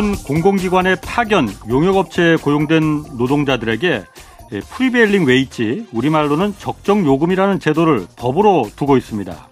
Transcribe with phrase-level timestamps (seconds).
[0.00, 4.04] 미국은 공공기관의 파견, 용역업체에 고용된 노동자들에게
[4.70, 9.48] prevailing wage, 우리말로는 적정 임금이라는 제도를 법으로 두고 있습니다.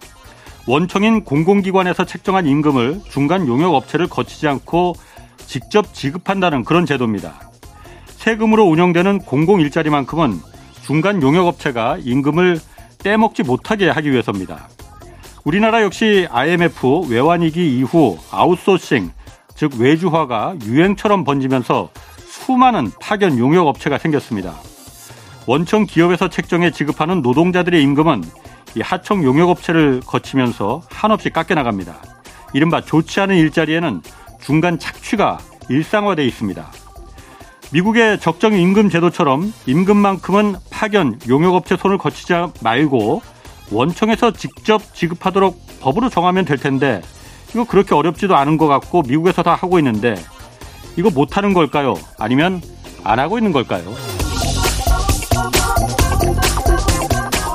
[0.67, 4.95] 원청인 공공기관에서 책정한 임금을 중간 용역업체를 거치지 않고
[5.47, 7.51] 직접 지급한다는 그런 제도입니다.
[8.07, 10.41] 세금으로 운영되는 공공 일자리만큼은
[10.83, 12.59] 중간 용역업체가 임금을
[12.99, 14.69] 떼먹지 못하게 하기 위해서입니다.
[15.45, 19.11] 우리나라 역시 IMF 외환위기 이후 아웃소싱,
[19.59, 21.91] 즉 외주화가 유행처럼 번지면서
[22.29, 24.55] 수많은 파견 용역 업체가 생겼습니다.
[25.47, 28.23] 원청 기업에서 책정해 지급하는 노동자들의 임금은
[28.77, 31.97] 이 하청 용역업체를 거치면서 한없이 깎여 나갑니다.
[32.53, 34.01] 이른바 좋지 않은 일자리에는
[34.41, 36.65] 중간 착취가 일상화되어 있습니다.
[37.73, 43.23] 미국의 적정 임금 제도처럼 임금만큼은 파견, 용역업체 손을 거치지 말고
[43.73, 47.03] 원청에서 직접 지급하도록 법으로 정하면 될 텐데
[47.51, 50.15] 이거 그렇게 어렵지도 않은 것 같고 미국에서 다 하고 있는데
[50.97, 51.95] 이거 못하는 걸까요?
[52.19, 52.61] 아니면
[53.05, 53.85] 안 하고 있는 걸까요?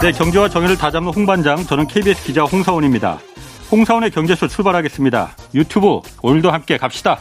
[0.01, 3.19] 네, 경제와 정의를 다잡는 홍반장, 저는 KBS 기자 홍사원입니다.
[3.71, 5.31] 홍사원의 경제쇼 출발하겠습니다.
[5.55, 7.19] 유튜브 오늘도 함께 갑시다.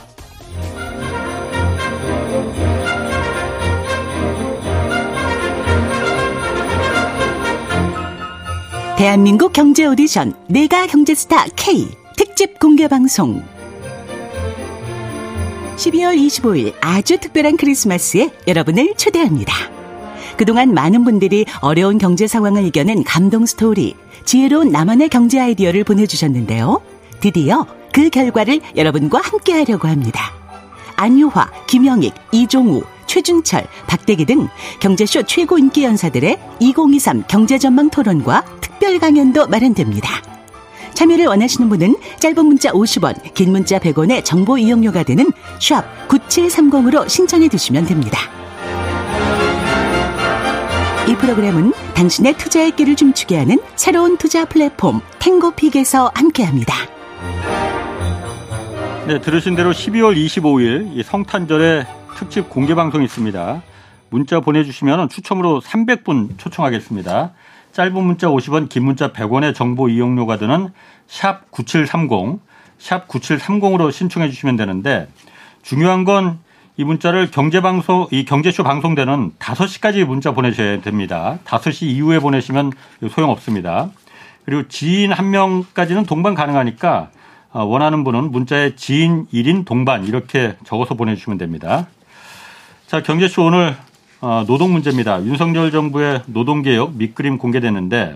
[8.98, 12.01] 대한민국 경제 오디션 내가 경제스타 K
[12.42, 13.40] 특집 공개 방송
[15.76, 19.54] 12월 25일 아주 특별한 크리스마스에 여러분을 초대합니다.
[20.36, 26.82] 그동안 많은 분들이 어려운 경제 상황을 이겨낸 감동 스토리, 지혜로운 나만의 경제 아이디어를 보내주셨는데요.
[27.20, 30.32] 드디어 그 결과를 여러분과 함께 하려고 합니다.
[30.96, 34.48] 안유화, 김영익, 이종우, 최준철, 박대기 등
[34.80, 40.32] 경제쇼 최고 인기 연사들의 2023 경제전망 토론과 특별 강연도 마련됩니다.
[41.02, 45.26] 참여를 원하시는 분은 짧은 문자 50원, 긴 문자 100원의 정보 이용료가 되는
[45.60, 48.20] 샵 9730으로 신청해 주시면 됩니다.
[51.08, 56.72] 이 프로그램은 당신의 투자의 길을 춤추게 하는 새로운 투자 플랫폼 탱고픽에서 함께합니다.
[59.08, 61.84] 네, 들으신 대로 12월 25일 성탄절에
[62.16, 63.62] 특집 공개 방송이 있습니다.
[64.10, 67.32] 문자 보내주시면 추첨으로 300분 초청하겠습니다.
[67.72, 70.70] 짧은 문자 50원, 긴 문자 100원의 정보 이용료가 드는
[71.06, 72.40] 샵 9730,
[72.78, 75.08] 샵 9730으로 신청해 주시면 되는데
[75.62, 76.38] 중요한 건
[76.76, 81.38] 이 문자를 경제방송, 이 경제쇼 방송되는 5시까지 문자 보내셔야 됩니다.
[81.44, 82.72] 5시 이후에 보내시면
[83.10, 83.90] 소용없습니다.
[84.46, 87.10] 그리고 지인 한 명까지는 동반 가능하니까
[87.52, 91.88] 어, 원하는 분은 문자에 지인 1인 동반 이렇게 적어서 보내주시면 됩니다.
[92.86, 93.74] 자, 경제쇼 오늘 어,
[94.46, 95.24] 노동 문제입니다.
[95.24, 98.14] 윤석열 정부의 노동개혁 밑그림 공개됐는데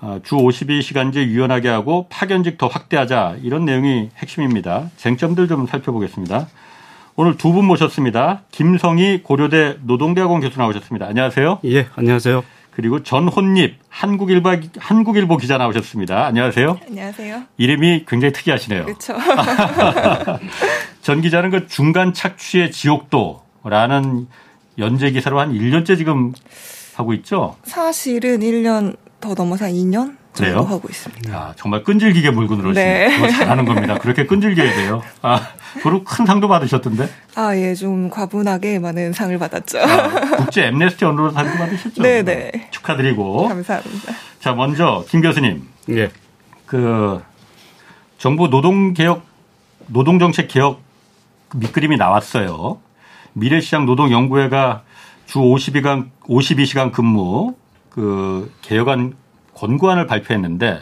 [0.00, 4.90] 어, 주 52시간제 유연하게 하고 파견직 더 확대하자 이런 내용이 핵심입니다.
[4.96, 6.48] 쟁점들 좀 살펴보겠습니다.
[7.16, 8.42] 오늘 두 분 모셨습니다.
[8.52, 11.06] 김성희 고려대 노동대학원 교수 나오셨습니다.
[11.06, 11.58] 안녕하세요.
[11.64, 12.44] 예, 안녕하세요.
[12.70, 16.26] 그리고 전혼립 한국일보, 한국일보 기자 나오셨습니다.
[16.26, 16.78] 안녕하세요.
[16.88, 17.42] 안녕하세요.
[17.56, 18.84] 이름이 굉장히 특이하시네요.
[18.84, 19.16] 그렇죠.
[21.02, 24.28] 전 기자는 그 중간 착취의 지옥도라는
[24.78, 26.32] 연재 기사로 한 1년째 지금
[26.94, 27.56] 하고 있죠?
[27.64, 30.60] 사실은 1년 더 넘어서 한 2년 정도 그래요?
[30.60, 31.32] 하고 있습니다.
[31.32, 32.62] 야, 정말 끈질기게 물고 네.
[32.62, 33.08] 늘으시네요.
[33.20, 33.98] 그거 잘하는 겁니다.
[33.98, 35.02] 그렇게 끈질겨야 돼요.
[35.22, 35.48] 아,
[35.82, 37.08] 그리고 큰 상도 받으셨던데?
[37.34, 39.80] 아, 예, 좀 과분하게 많은 상을 받았죠.
[39.80, 42.02] 아, 국제 엠네스티 언론 상도 받으셨죠?
[42.02, 42.68] 네 네.
[42.70, 43.48] 축하드리고.
[43.48, 44.12] 감사합니다.
[44.38, 45.66] 자, 먼저 김 교수님.
[45.90, 46.10] 예.
[46.66, 47.20] 그
[48.18, 49.24] 정부 노동 개혁,
[49.88, 50.80] 노동 정책 개혁
[51.56, 52.78] 밑그림이 나왔어요.
[53.38, 54.82] 미래시장 노동연구회가
[55.26, 57.54] 주 52시간, 52시간 근무
[57.90, 59.14] 그 개혁안
[59.54, 60.80] 권고안을 발표했는데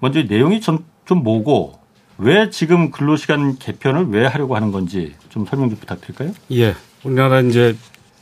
[0.00, 1.78] 먼저 이 내용이 좀, 좀 뭐고
[2.18, 6.32] 왜 지금 근로시간 개편을 왜 하려고 하는 건지 좀 설명 좀 부탁드릴까요?
[6.52, 6.74] 예.
[7.04, 7.76] 우리나라 이제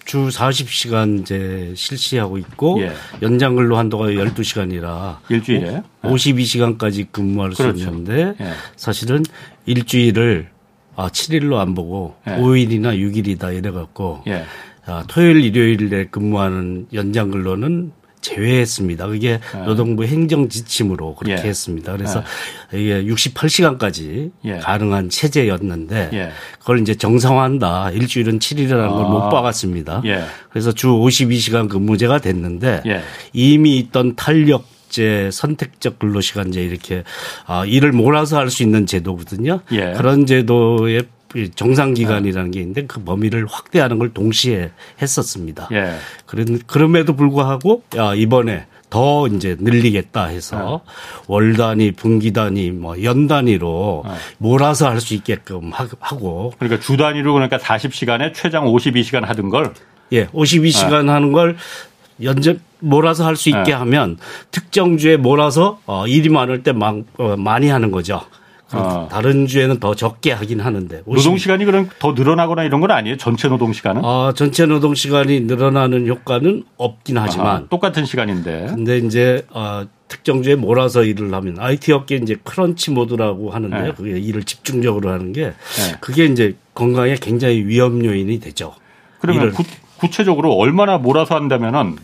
[0.05, 2.93] 주 40시간 이제 실시하고 있고 예.
[3.23, 5.83] 연장 근로 한도가 12시간이라 일주일에.
[6.03, 7.79] 52시간까지 근무할 그렇죠.
[7.79, 8.53] 수 있는데 예.
[8.77, 9.25] 사실은
[9.67, 10.51] 일주일을
[10.97, 12.33] 아, 7일로 안 보고 예.
[12.33, 14.45] 5일이나 6일이다 이래 갖고 예.
[14.87, 17.93] 아, 토요일 일요일에 근무하는 연장 근로는
[18.25, 19.07] 제외했습니다.
[19.07, 21.49] 그게 노동부 행정 지침으로 그렇게 예.
[21.49, 21.93] 했습니다.
[21.93, 22.25] 그래서
[22.73, 24.59] 이게 68시간까지 예.
[24.59, 26.31] 가능한 체제였는데 예.
[26.59, 27.91] 그걸 이제 정상화한다.
[27.91, 29.09] 일주일은 7일이라는 걸 아.
[29.09, 30.03] 못 박았습니다.
[30.07, 30.25] 예.
[30.49, 33.03] 그래서 주 52시간 근무제가 됐는데 예.
[33.35, 34.65] 이미 있던 탄력
[34.95, 37.03] 제 선택적 근로시간제 이렇게
[37.47, 39.61] 아, 일을 몰아서 할 수 있는 제도거든요.
[39.73, 39.93] 예.
[39.97, 41.03] 그런 제도의
[41.57, 44.71] 정상 기간이라는 게 있는데 그 범위를 확대하는 걸 동시에
[45.03, 45.69] 했었습니다.
[45.73, 45.97] 예.
[46.27, 50.93] 그런 그럼에도 불구하고 야, 이번에 더 이제 늘리겠다 해서 네.
[51.27, 54.13] 월 단위, 분기 단위, 뭐 연 단위로 네.
[54.39, 59.75] 몰아서 할 수 있게끔 하- 하고 그러니까 주 단위로 그러니까 40시간에 최장 52시간 하던 걸
[60.13, 61.57] 예, 52시간 하는 걸
[62.23, 63.73] 연접 몰아서 할 수 있게 네.
[63.73, 64.17] 하면
[64.51, 68.21] 특정 주에 몰아서 어, 일이 많을 때 많, 어, 많이 하는 거죠.
[68.73, 69.09] 어.
[69.11, 71.03] 다른 주에는 더 적게 하긴 하는데.
[71.07, 73.17] 노동 시간이 그럼 더 늘어나거나 이런 건 아니에요?
[73.19, 74.05] 전체 노동 시간은?
[74.05, 78.67] 어, 전체 노동 시간이 늘어나는 효과는 없긴 하지만 아하, 똑같은 시간인데.
[78.71, 83.83] 근데 이제 어, 특정 주에 몰아서 일을 하면 IT 업계 이제 크런치 모드라고 하는데요.
[83.85, 83.93] 네.
[83.93, 85.97] 그게 일을 집중적으로 하는 게 네.
[86.01, 88.75] 그게 이제 건강에 굉장히 위험 요인이 되죠.
[89.21, 89.63] 그러면 구,
[89.99, 91.97] 구체적으로 얼마나 몰아서 한다면은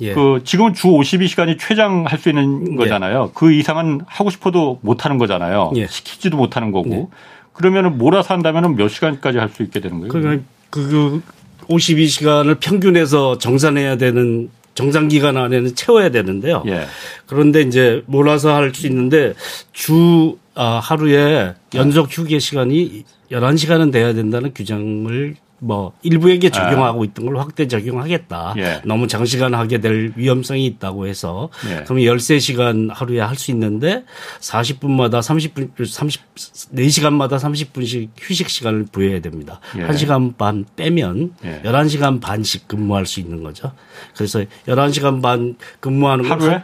[0.00, 0.12] 예.
[0.14, 3.30] 그 지금은 주 52시간이 최장 할 수 있는 거잖아요.
[3.34, 5.72] 그 이상은 하고 싶어도 못 하는 거잖아요.
[5.76, 5.86] 예.
[5.86, 6.88] 시키지도 못 하는 거고.
[6.88, 7.06] 네.
[7.52, 10.12] 그러면은 몰아서 한다면은 몇 시간까지 할 수 있게 되는 거예요?
[10.12, 11.22] 그러니까 그
[11.68, 16.62] 52시간을 평균해서 정산해야 되는 정상 기간 안에는 채워야 되는데요.
[16.66, 16.82] 예.
[17.26, 19.32] 그런데 이제 몰아서 할 수 있는데
[19.72, 27.38] 주 아, 하루에 연속 휴게 시간이 11시간은 돼야 된다는 규정을 뭐 일부에게 적용하고 있던 걸
[27.38, 28.54] 확대 적용하겠다.
[28.58, 28.82] 예.
[28.84, 31.82] 너무 장시간 하게 될 위험성이 있다고 해서 예.
[31.84, 34.04] 그러면 13시간 하루에 할 수 있는데
[34.40, 39.60] 40분마다 30분 34시간마다 30분씩 휴식 시간을 부여해야 됩니다.
[39.76, 39.86] 예.
[39.86, 41.60] 1시간 반 빼면 예.
[41.64, 43.72] 11시간 반씩 근무할 수 있는 거죠.
[44.16, 46.62] 그래서 11시간 반 근무하는 걸 하루에?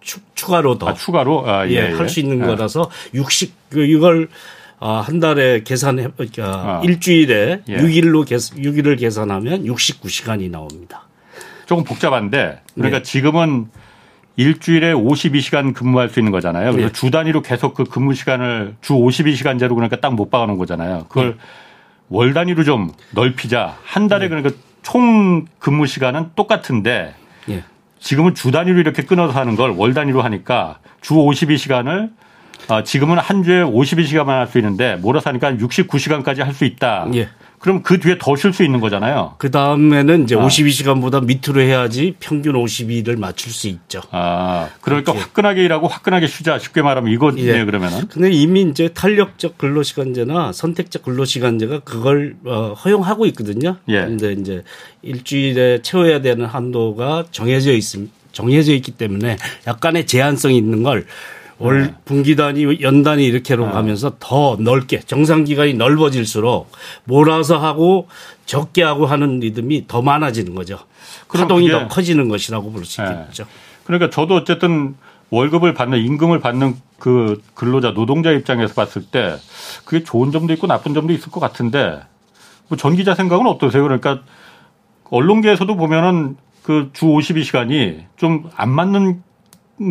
[0.00, 1.48] 추, 추가로 더 아, 추가로?
[1.48, 1.74] 아, 예.
[1.74, 2.46] 예, 할수 있는 예.
[2.46, 4.28] 거라서 60, 그 이걸
[4.84, 6.80] 아, 한 달에 계산해, 그러니까 아.
[6.82, 7.76] 일주일에 예.
[7.76, 11.02] 6일로 계산, 6일을 계산하면 69시간이 나옵니다.
[11.66, 13.02] 조금 복잡한데 그러니까 네.
[13.02, 13.68] 지금은
[14.36, 16.72] 일주일에 52시간 근무할 수 있는 거잖아요.
[16.72, 16.92] 그래서 네.
[16.92, 21.06] 주 단위로 계속 그 근무 시간을 주 52시간제로 그러니까 딱 못 박아 놓은 거잖아요.
[21.08, 21.36] 그걸 네.
[22.08, 23.76] 월 단위로 좀 넓히자.
[23.84, 24.50] 한 달에 그러니까
[24.82, 27.14] 총 근무 시간은 똑같은데
[27.48, 27.62] 예.
[28.00, 32.10] 지금은 주 단위로 이렇게 끊어서 하는 걸 월 단위로 하니까 주 52시간을
[32.68, 37.08] 아, 지금은 한 주에 52시간만 할 수 있는데 몰아서 하니까 69시간까지 할 수 있다.
[37.14, 37.28] 예.
[37.58, 39.36] 그럼 그 뒤에 더 쉴 수 있는 거잖아요.
[39.38, 40.40] 그 다음에는 이제 아.
[40.44, 44.00] 52시간보다 밑으로 해야지 평균 52를 맞출 수 있죠.
[44.10, 45.24] 아, 그러니까 그렇게.
[45.28, 46.58] 화끈하게 일하고 화끈하게 쉬자.
[46.58, 47.64] 쉽게 말하면 이거네요, 예.
[47.64, 48.08] 그러면은.
[48.08, 53.76] 근데 이미 이제 탄력적 근로시간제나 선택적 근로시간제가 그걸 어, 허용하고 있거든요.
[53.88, 54.00] 예.
[54.00, 54.64] 근데 이제
[55.02, 59.36] 일주일에 채워야 되는 한도가 정해져 있음 정해져 있기 때문에
[59.68, 61.06] 약간의 제한성이 있는 걸
[61.58, 61.94] 월 네.
[62.04, 66.70] 분기 단위, 연 단위 이렇게로 가면서 더 넓게 정상 기간이 넓어질수록
[67.04, 68.08] 몰아서 하고
[68.46, 70.78] 적게 하고 하는 리듬이 더 많아지는 거죠.
[71.28, 73.06] 파동이 더 커지는 것이라고 볼수 예.
[73.06, 73.46] 있겠죠.
[73.84, 74.96] 그러니까 저도 어쨌든
[75.30, 79.36] 월급을 받는 임금을 받는 그 근로자 노동자 입장에서 봤을 때
[79.84, 82.00] 그게 좋은 점도 있고 나쁜 점도 있을 것 같은데
[82.68, 83.82] 뭐 전 기자 생각은 어떠세요?
[83.82, 84.20] 그러니까
[85.10, 89.22] 언론계에서도 보면은 그 주 52시간이 좀 안 맞는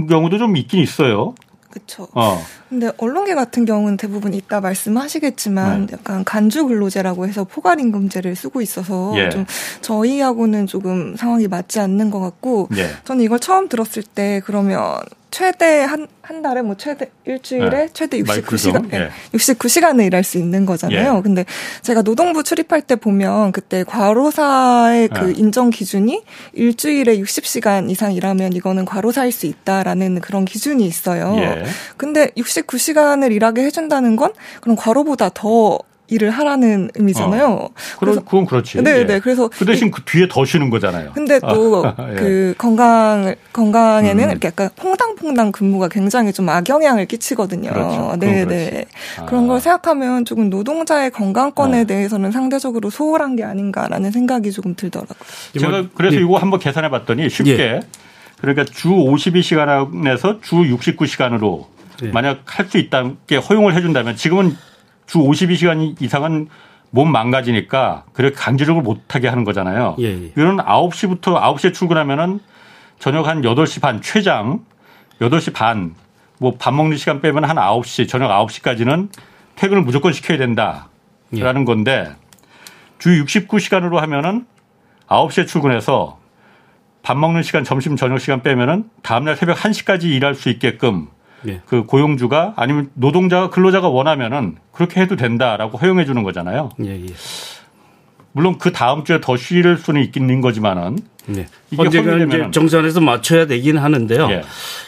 [0.09, 1.33] 경우도 좀 있긴 있어요.
[1.71, 2.07] 그렇죠.
[2.13, 2.41] 어.
[2.69, 5.93] 근데 언론계 같은 경우는 대부분 이따 말씀하시겠지만 네.
[5.93, 9.29] 약간 간주 근로제라고 해서 포괄 임금제를 쓰고 있어서 예.
[9.29, 9.45] 좀
[9.81, 12.89] 저희하고는 조금 상황이 맞지 않는 것 같고 예.
[13.03, 14.99] 저는 이걸 처음 들었을 때 그러면
[15.31, 17.89] 최대 한, 한 달에 뭐 최대 일주일에 네.
[17.93, 19.09] 최대 마이크로 69시간, 좀, 예.
[19.33, 21.17] 69시간을 일할 수 있는 거잖아요.
[21.17, 21.21] 예.
[21.21, 21.45] 근데
[21.81, 25.33] 제가 노동부 출입할 때 보면 그때 과로사의 그 네.
[25.37, 26.21] 인정 기준이
[26.53, 31.33] 일주일에 60시간 이상 일하면 이거는 과로사일 수 있다라는 그런 기준이 있어요.
[31.37, 31.63] 예.
[31.95, 35.79] 근데 69시간을 일하게 해준다는 건 그럼 과로보다 더
[36.11, 37.69] 일을 하라는 의미잖아요.
[37.97, 38.83] 그럼 그건 그렇지.
[38.83, 39.05] 네, 예.
[39.05, 39.19] 네.
[39.19, 41.11] 그래서 그 대신 그 뒤에 더 쉬는 거잖아요.
[41.13, 42.15] 근데 또 아, 예.
[42.15, 44.29] 그 건강 건강에는 음.
[44.29, 47.71] 이렇게 약간 퐁당퐁당 근무가 굉장히 좀 악영향을 끼치거든요.
[47.71, 48.15] 그렇죠.
[48.19, 48.85] 네, 네.
[49.19, 49.25] 아.
[49.25, 51.83] 그런 걸 생각하면 조금 노동자의 건강권에 네.
[51.85, 55.15] 대해서는 상대적으로 소홀한 게 아닌가라는 생각이 조금 들더라고요.
[55.57, 57.79] 제가 그래서 이거 한번 계산해 봤더니 쉽게 예.
[58.41, 61.65] 그러니까 주 52시간에서 주 69시간으로
[62.03, 62.07] 예.
[62.07, 64.57] 만약 할 수 있다게 허용을 해준다면 지금은
[65.11, 66.47] 주 52시간 이상은
[66.89, 69.97] 몸 망가지니까 그렇게 강제적으로 못하게 하는 거잖아요.
[69.99, 70.25] 예, 예.
[70.27, 72.39] 이거는 9시부터 9시에 출근하면은
[72.97, 74.63] 저녁 한 8시 반 최장
[75.19, 75.95] 8시 반
[76.39, 79.09] 뭐 밥 먹는 시간 빼면 한 9시 저녁 9시까지는
[79.55, 80.87] 퇴근을 무조건 시켜야 된다라는
[81.33, 81.63] 예.
[81.65, 82.15] 건데
[82.97, 84.45] 주 69시간으로 하면은
[85.07, 86.19] 9시에 출근해서
[87.03, 91.09] 밥 먹는 시간 점심 저녁 시간 빼면은 다음날 새벽 1시까지 일할 수 있게끔
[91.47, 91.61] 예.
[91.65, 96.71] 그 고용주가 아니면 노동자가 근로자가 원하면은 그렇게 해도 된다라고 허용해 주는 거잖아요.
[96.83, 97.07] 예, 예.
[98.33, 101.47] 물론 그 다음 주에 더쉴 수는 있는 거지만은 네.
[101.77, 104.29] 언제가 이제 정산해서 맞춰야 되긴 하는데요.
[104.31, 104.41] 예.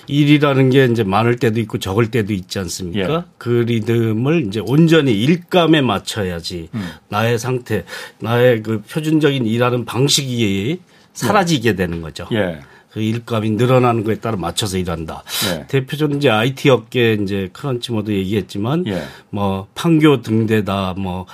[0.08, 3.14] 일이라는 게 이제 많을 때도 있고 적을 때도 있지 않습니까?
[3.14, 3.22] 예.
[3.38, 6.90] 그 리듬을 이제 온전히 일감에 맞춰야지 음.
[7.10, 7.84] 나의 상태,
[8.20, 10.80] 나의 그 표준적인 일하는 방식이
[11.14, 12.28] 사라지게 되는 거죠.
[12.32, 12.60] 예.
[12.94, 15.24] 그 일감이 늘어나는 거에 따라 맞춰서 일한다.
[15.50, 15.66] 예.
[15.68, 19.02] 대표적으로 이제 IT 업계 이제 크런치모도 얘기했지만 예.
[19.32, 21.26] 뭐 판교 등대다 뭐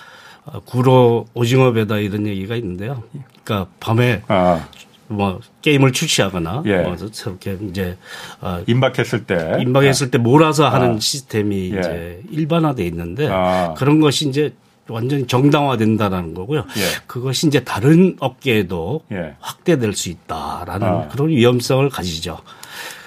[0.46, 3.04] 어, 구로 오징어 배다 이런 얘기가 있는데요.
[3.44, 4.70] 그러니까 밤에 아,
[5.10, 6.78] 뭐 게임을 출시하거나 예.
[6.78, 7.98] 뭐 저렇게 이제
[8.40, 9.58] 어, 임박했을 때.
[9.60, 11.00] 임박했을 때 몰아서 하는 아.
[11.00, 11.80] 시스템이 예.
[11.80, 13.74] 이제 일반화돼 있는데 아.
[13.78, 14.54] 그런 것이 이제
[14.94, 16.60] 완전히 정당화된다라는 거고요.
[16.60, 16.82] 예.
[17.08, 19.36] 그것이 이제 다른 업계에도 예.
[19.40, 21.08] 확대될 수 있다라는 아.
[21.10, 22.40] 그런 위험성을 가지죠.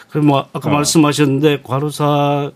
[0.09, 0.73] 그럼 뭐 아까 아.
[0.73, 2.53] 말씀하셨는데 과로사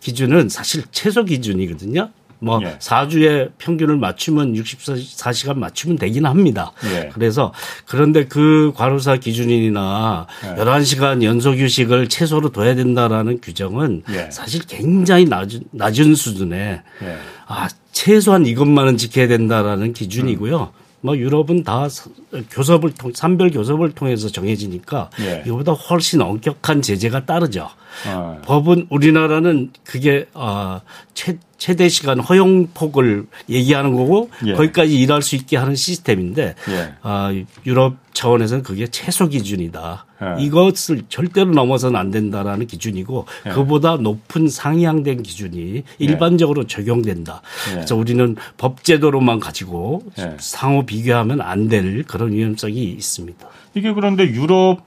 [0.00, 2.10] 기준은 사실 최소 기준이거든요.
[2.46, 2.78] 뭐 예.
[2.78, 6.72] 4주에 평균을 맞추면 64시간 맞추면 되긴 합니다.
[6.94, 7.10] 예.
[7.12, 7.52] 그래서
[7.86, 10.62] 그런데 그 과로사 기준이나 예.
[10.62, 14.30] 11시간 연속 휴식을 최소로 둬야 된다라는 규정은 예.
[14.30, 17.16] 사실 굉장히 낮은, 낮은 수준에 예.
[17.48, 20.72] 아, 최소한 이것만은 지켜야 된다라는 기준이고요.
[21.02, 22.10] 뭐 유럽은 다 사-
[22.50, 25.42] 교섭을 통 산별 교섭을 통해서 정해지니까 예.
[25.46, 27.68] 이거보다 훨씬 엄격한 제재가 따르죠.
[28.08, 28.40] 어.
[28.44, 30.80] 법은 우리나라는 그게 어,
[31.14, 34.52] 최, 최대 시간 허용 폭을 얘기하는 거고 예.
[34.54, 36.94] 거기까지 일할 수 있게 하는 시스템인데 예.
[37.02, 37.32] 아,
[37.64, 40.06] 유럽 차원에서는 그게 최소 기준이다.
[40.22, 40.42] 예.
[40.42, 43.50] 이것을 절대로 넘어서는 안 된다라는 기준이고 예.
[43.50, 47.42] 그보다 높은 상향된 기준이 일반적으로 적용된다.
[47.70, 47.74] 예.
[47.74, 50.36] 그래서 우리는 법제도로만 가지고 예.
[50.38, 53.44] 상호 비교하면 안 될 그런 위험성이 있습니다.
[53.74, 54.78] 이게 그런데 유럽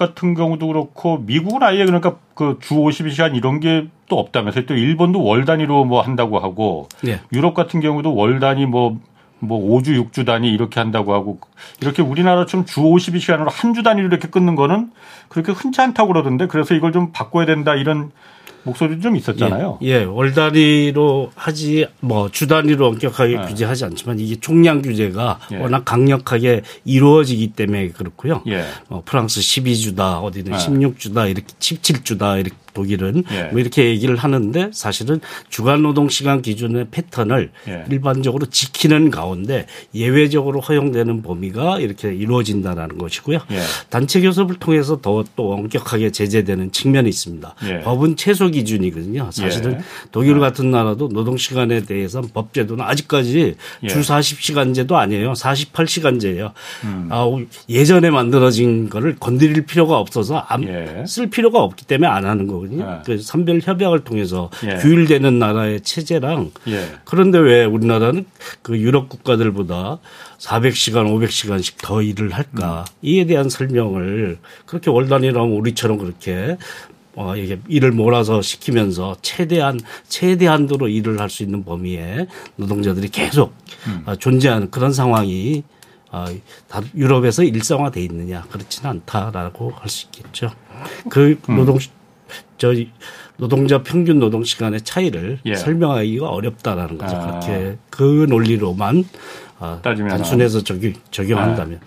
[0.00, 4.66] 같은 경우도 그렇고 미국은 아예 그러니까 그 주 52시간 이런 게 또 없다면서요.
[4.66, 7.20] 또 일본도 월 단위로 뭐 한다고 하고 예.
[7.32, 8.98] 유럽 같은 경우도 월 단위 뭐,
[9.38, 11.38] 뭐 5주, 6주 단위 이렇게 한다고 하고
[11.80, 14.90] 이렇게 우리나라처럼 주 52시간으로 한 주 단위로 이렇게 끊는 거는
[15.28, 18.10] 그렇게 흔치 않다고 그러던데 그래서 이걸 좀 바꿔야 된다 이런
[18.64, 19.78] 목소리도 좀 있었잖아요.
[19.82, 23.46] 예, 예, 월 단위로 하지 뭐 주 단위로 엄격하게 예.
[23.48, 25.56] 규제하지 않지만 이게 총량 규제가 예.
[25.56, 28.42] 워낙 강력하게 이루어지기 때문에 그렇고요.
[28.46, 28.64] 예.
[28.88, 30.56] 어, 프랑스 12주다, 어디는 예.
[30.56, 33.44] 16주다, 이렇게 17주다, 이렇게 독일은 예.
[33.50, 37.84] 뭐 이렇게 얘기를 하는데 사실은 주간 노동 시간 기준의 패턴을 예.
[37.90, 43.38] 일반적으로 지키는 가운데 예외적으로 허용되는 범위가 이렇게 이루어진다라는 것이고요.
[43.50, 43.60] 예.
[43.90, 47.54] 단체 교섭을 통해서 더 또 엄격하게 제재되는 측면이 있습니다.
[47.66, 47.80] 예.
[47.80, 49.30] 법은 최소 기준이거든요.
[49.32, 49.78] 사실은 예.
[50.12, 53.88] 독일 같은 나라도 노동 시간에 대해서 법 제도는 아직까지 예.
[53.88, 55.34] 주 40시간제도 아니에요.
[55.34, 56.52] 48시간제예요.
[56.84, 57.08] 음.
[57.10, 57.26] 아,
[57.68, 61.04] 예전에 만들어진 거를 건드릴 필요가 없어서 안- 예.
[61.06, 62.84] 쓸 필요가 없기 때문에 안 하는 거 거든요.
[62.84, 63.02] 예.
[63.04, 64.76] 그래서 선별 협약을 통해서 예.
[64.76, 66.84] 규율되는 나라의 체제랑 예.
[67.04, 68.26] 그런데 왜 우리나라는
[68.62, 69.98] 그 유럽 국가들보다
[70.38, 72.84] 400시간, 500시간씩 더 일을 할까?
[72.88, 72.94] 음.
[73.02, 76.56] 이에 대한 설명을 그렇게 월 단위로 하면 우리처럼 그렇게
[77.16, 82.26] 어, 이게 일을 몰아서 시키면서 최대한, 최대한도로 일을 할 수 있는 범위에
[82.56, 83.52] 노동자들이 계속
[83.88, 84.02] 음.
[84.06, 85.64] 어, 존재하는 그런 상황이
[86.12, 86.24] 어,
[86.68, 88.44] 다 유럽에서 일상화돼 있느냐?
[88.50, 90.50] 그렇지는 않다라고 할 수 있겠죠.
[91.08, 91.56] 그 음.
[91.56, 91.78] 노동,
[92.60, 92.74] 저
[93.38, 95.54] 노동자 평균 노동 시간의 차이를 예.
[95.54, 97.16] 설명하기가 어렵다라는 거죠.
[97.16, 97.40] 아.
[97.40, 99.04] 그렇게 그 논리로만
[99.58, 100.10] 어, 따지면.
[100.10, 101.80] 단순해서 적용, 적용한다면.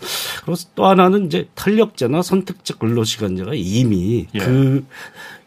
[0.44, 4.40] 그리고 또 하나는 이제 탄력제나 선택적 근로시간제가 이미 예.
[4.40, 4.84] 그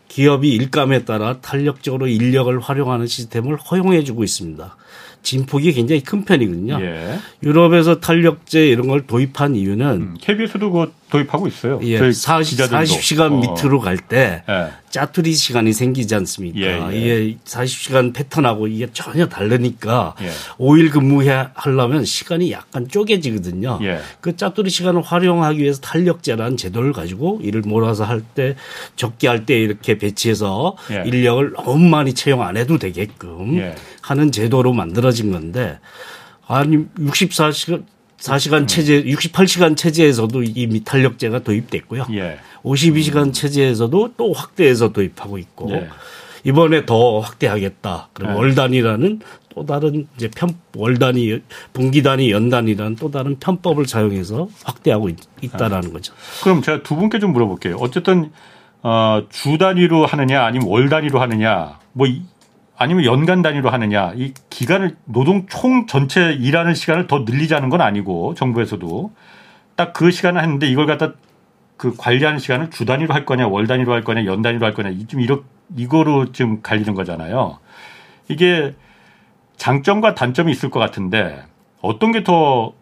[0.07, 4.77] 기업이 일감에 따라 탄력적으로 인력을 활용하는 시스템을 허용해주고 있습니다.
[5.23, 6.79] 진폭이 굉장히 큰 편이거든요.
[6.81, 7.19] 예.
[7.43, 11.79] 유럽에서 탄력제 이런 걸 도입한 이유는 음, KBS도 그거 도입하고 있어요.
[11.83, 12.83] 예, 저희 40, 기자들도.
[12.85, 13.55] 40시간 어.
[13.55, 14.69] 밑으로 갈때 예.
[14.91, 16.59] 짜투리 시간이 생기지 않습니까?
[16.59, 16.99] 예, 예.
[17.27, 20.31] 이게 40시간 패턴하고 이게 전혀 다르니까 예.
[20.59, 23.79] 5일 근무해 하려면 시간이 약간 쪼개지거든요.
[23.83, 24.01] 예.
[24.21, 28.57] 그 짜투리 시간을 활용하기 위해서 탄력제라는 제도를 가지고 일을 몰아서 할 때
[28.97, 31.05] 적게 할 때 이렇게 배치해서 예.
[31.07, 33.77] 인력을 너무 많이 채용 안 해도 되게끔 예.
[34.03, 35.79] 하는 제도로 만들어진 건데
[36.49, 37.85] 아니 64시간
[38.19, 42.07] 4시간 체제, 68시간 체제에서도 이미 탄력제가 도입됐고요.
[42.13, 42.39] 예.
[42.65, 45.89] 52시간 체제에서도 또 확대해서 도입하고 있고 예.
[46.45, 48.09] 이번에 더 확대하겠다.
[48.13, 48.39] 그리고 네.
[48.39, 49.21] 월 단위라는
[49.55, 51.41] 또 다른 이제 편, 월 단위,
[51.73, 55.17] 분기 단위, 연 단위라는 또 다른 편법을 사용해서 확대하고 있,
[55.53, 56.13] 다라는 거죠.
[56.43, 57.77] 그럼 제가 두 분께 좀 물어볼게요.
[57.81, 58.31] 어쨌든
[58.83, 62.23] 어, 주 단위로 하느냐 아니면 월 단위로 하느냐 뭐 이-
[62.79, 64.13] 아니면 연간 단위로 하느냐.
[64.17, 69.13] 이 기간을 노동 총 전체 일하는 시간을 더 늘리자는 건 아니고 정부에서도.
[69.77, 71.13] 딱 그 시간을 하는데 이걸 갖다
[71.77, 74.91] 그 관리하는 시간을 주 단위로 할 거냐 월 단위로 할 거냐 연 단위로 할 거냐.
[74.91, 75.43] 이- 좀 이러
[75.77, 77.59] 이거로 지금 갈리는 거잖아요.
[78.29, 78.75] 이게
[79.57, 81.43] 장점과 단점이 있을 것 같은데
[81.83, 82.75] 어떤 게 더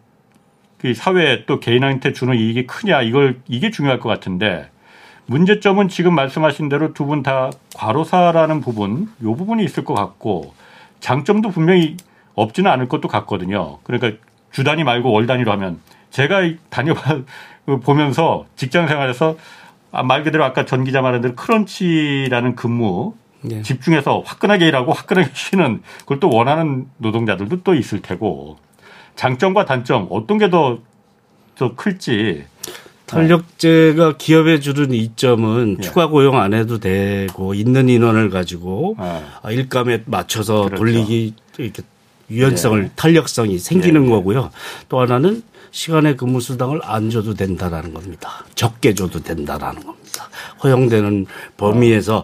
[0.79, 4.69] 그 사회에 또 개인한테 주는 이익이 크냐 이걸 이게 중요할 것 같은데
[5.27, 10.53] 문제점은 지금 말씀하신 대로 두 분 다 과로사라는 부분 요 부분이 있을 것 같고
[10.99, 11.97] 장점도 분명히
[12.35, 13.79] 없지는 않을 것도 같거든요.
[13.83, 14.19] 그러니까
[14.51, 15.79] 주 단위 말고 월 단위로 하면
[16.11, 17.21] 제가 이 다녀봐
[17.83, 19.37] 보면서 직장 생활에서
[19.91, 23.13] 아, 말 그대로 아까 전 기자 말한 대로 크런치라는 근무
[23.51, 23.61] 예.
[23.61, 28.57] 집중해서 화끈하게 일하고 화끈하게 쉬는 그걸 또 원하는 노동자들도 또 있을 테고
[29.15, 30.79] 장점과 단점 어떤 게 더
[31.55, 32.43] 더 클지
[33.05, 35.83] 탄력제가 기업에 주는 이점은 예.
[35.83, 39.53] 추가 고용 안 해도 되고 있는 인원을 가지고 예.
[39.53, 40.75] 일감에 맞춰서 그렇죠.
[40.75, 41.83] 돌리기 이렇게
[42.29, 42.91] 유연성을 예.
[42.95, 44.09] 탄력성이 생기는 예.
[44.09, 44.51] 거고요.
[44.89, 48.45] 또 하나는 시간의 근무 수당을 안 줘도 된다라는 겁니다.
[48.55, 50.29] 적게 줘도 된다라는 겁니다.
[50.63, 51.25] 허용되는
[51.57, 52.23] 범위에서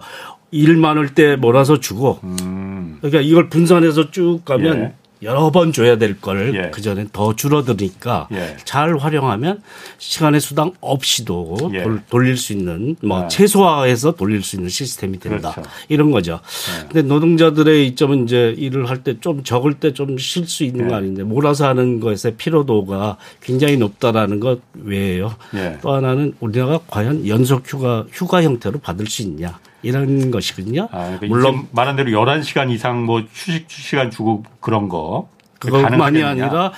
[0.52, 2.98] 일 많을 때 몰아서 주고 음.
[3.02, 4.94] 그러니까 이걸 분산해서 쭉 가면 예.
[5.24, 6.70] 여러 번 줘야 될걸 예.
[6.72, 8.58] 그전에 더 줄어드니까 예.
[8.64, 9.62] 잘 활용하면
[10.00, 11.86] 시간의 수당 없이도 예.
[12.10, 13.28] 돌릴 수 있는 뭐 아.
[13.28, 15.52] 최소화해서 돌릴 수 있는 시스템이 된다.
[15.52, 15.70] 그렇죠.
[15.90, 16.40] 이런 거죠.
[16.80, 16.88] 예.
[16.88, 20.94] 근데 노동자들의 이점은 이제 일을 할 때 좀 적을 때 좀 쉴 수 있는 거
[20.94, 20.98] 예.
[20.98, 25.36] 아닌데 몰아서 하는 것의 피로도가 굉장히 높다라는 것 외에요.
[25.56, 25.78] 예.
[25.82, 29.60] 또 하나는 우리나라가 과연 연속 휴가 휴가 형태로 받을 수 있냐.
[29.82, 30.90] 이런 것이거든요.
[30.92, 35.30] 아, 그러니까 물론 말한 대로 11시간 이상 뭐 휴식 시간 주고 그런 거.
[35.60, 36.72] 그것만이 아니라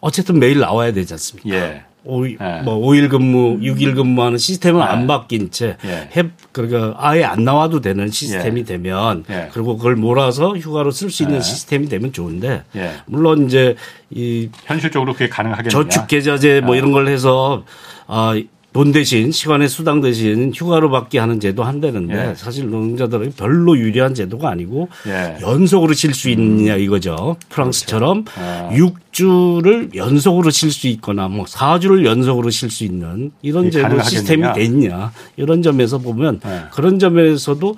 [0.00, 1.50] 어쨌든 매일 나와야 되지 않습니까?
[1.50, 1.82] 예.
[2.02, 2.36] 오, 예.
[2.64, 4.84] 뭐 5일 근무, 6일 근무하는 시스템은 예.
[4.84, 6.08] 안 바뀐 채 예.
[6.16, 8.64] 해, 그러니까 아예 안 나와도 되는 시스템이 예.
[8.64, 9.50] 되면 예.
[9.52, 11.40] 그리고 그걸 몰아서 휴가로 쓸 수 있는 예.
[11.42, 12.62] 시스템이 되면 좋은데
[13.04, 13.76] 물론 이제
[14.08, 15.68] 이 현실적으로 그게 가능하겠냐?
[15.68, 17.64] 저축 계좌제 뭐 이런 걸 해서
[18.06, 18.34] 아
[18.72, 22.34] 돈 대신 시간의 수당 대신 휴가로 받게 하는 제도 한다는데 예.
[22.36, 25.38] 사실 노동자들은 별로 유리한 제도가 아니고 예.
[25.40, 27.36] 연속으로 쉴수 있느냐 이거죠.
[27.48, 28.40] 프랑스처럼 그렇죠.
[28.40, 28.70] 아.
[28.72, 34.08] 6주를 연속으로 쉴수 있거나 뭐 4주를 연속으로 쉴수 있는 이런 제도 가능하겠느냐.
[34.08, 36.62] 시스템이 됐냐 이런 점에서 보면 예.
[36.70, 37.74] 그런 점에서도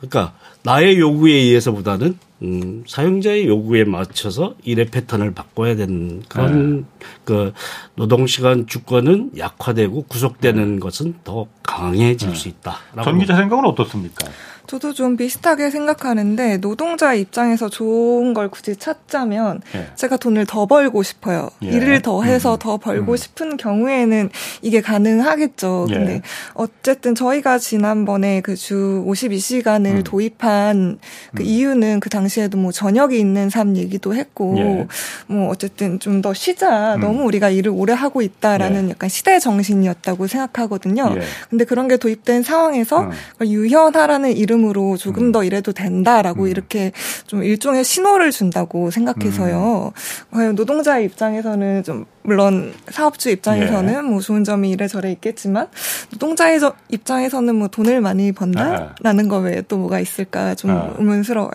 [0.00, 6.84] 그러니까 나의 요구에 의해서보다는 음, 사용자의 요구에 맞춰서 일의 패턴을 바꿔야 되는 그런 네.
[7.24, 7.52] 그
[7.96, 10.78] 노동시간 주권은 약화되고 구속되는 네.
[10.78, 12.34] 것은 더 강해질 네.
[12.34, 12.76] 수 있다.
[13.02, 14.28] 전 기자 생각은 어떻습니까?
[14.68, 19.86] 저도 좀 비슷하게 생각하는데 노동자 입장에서 좋은 걸 굳이 찾자면 예.
[19.96, 21.48] 제가 돈을 더 벌고 싶어요.
[21.64, 21.68] 예.
[21.68, 22.58] 일을 더 해서 음.
[22.60, 23.16] 더 벌고 음.
[23.16, 24.28] 싶은 경우에는
[24.62, 25.86] 이게 가능하겠죠.
[25.90, 25.94] 예.
[25.94, 26.22] 근데
[26.54, 30.02] 어쨌든 저희가 지난번에 그 주 52시간을 음.
[30.04, 30.98] 도입한
[31.34, 31.46] 그 음.
[31.46, 34.86] 이유는 그 당시에도 뭐 저녁이 있는 삶 얘기도 했고 예.
[35.28, 36.96] 뭐 어쨌든 좀 더 쉬자.
[36.96, 37.00] 음.
[37.00, 38.90] 너무 우리가 일을 오래 하고 있다라는 예.
[38.90, 41.14] 약간 시대 정신이었다고 생각하거든요.
[41.16, 41.20] 예.
[41.48, 45.32] 근데 그런 게 도입된 상황에서 유연하라는 이름 이름으로 조금 음.
[45.32, 46.48] 더 이래도 된다라고 음.
[46.48, 46.92] 이렇게
[47.26, 49.92] 좀 일종의 신호를 준다고 생각해서요.
[49.94, 50.34] 음.
[50.34, 54.00] 과연 노동자의 입장에서는 좀 물론 사업주 입장에서는 예.
[54.02, 55.68] 뭐 좋은 점이 이래저래 있겠지만
[56.12, 59.28] 노동자의 입장에서는 뭐 돈을 많이 번다라는 아.
[59.28, 60.92] 거 외에 또 뭐가 있을까 좀 아.
[60.98, 61.50] 의문스러워요.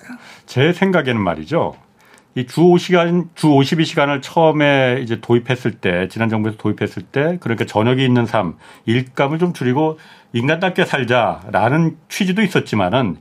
[0.48, 1.76] 제 생각에는 말이죠.
[2.36, 8.04] 이 주 5시간, 주 52시간을 처음에 이제 도입했을 때, 지난 정부에서 도입했을 때, 그러니까 저녁이
[8.04, 10.00] 있는 삶, 일감을 좀 줄이고
[10.34, 13.18] 인간답게 살자라는 취지도 있었지만은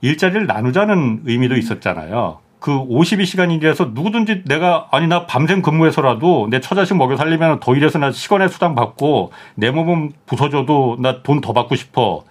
[0.00, 2.38] 일자리를 나누자는 의미도 있었잖아요.
[2.60, 7.98] 그 52시간 일에서 누구든지 내가 아니 나 밤샘 근무해서라도 내 처자식 먹여 살리면 더 일해서
[7.98, 12.24] 나 시간의 수당 받고 내 몸은 부서져도 나 돈 더 받고 싶어.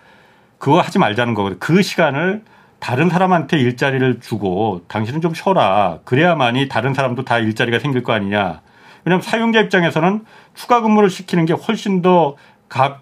[0.58, 1.60] 그거 하지 말자는 거거든.
[1.60, 2.43] 그 시간을
[2.79, 5.99] 다른 사람한테 일자리를 주고 당신은 좀 쉬어라.
[6.05, 8.61] 그래야만이 다른 사람도 다 일자리가 생길 거 아니냐.
[9.03, 13.01] 왜냐하면 사용자 입장에서는 추가 근무를 시키는 게 훨씬 더각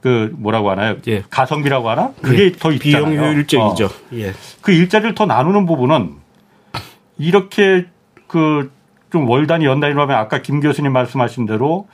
[0.00, 0.96] 그 뭐라고 하나요?
[1.06, 1.22] 예.
[1.30, 2.12] 가성비라고 하나?
[2.20, 2.52] 그게 예.
[2.52, 3.06] 더 있잖아요.
[3.06, 3.86] 비용 효율적이죠.
[3.86, 3.90] 어.
[4.14, 4.32] 예.
[4.60, 6.14] 그 일자리를 더 나누는 부분은
[7.18, 7.86] 이렇게
[8.26, 8.74] 그
[9.14, 11.86] 좀 월단위 연단위로 하면 아까 김 교수님 말씀하신 대로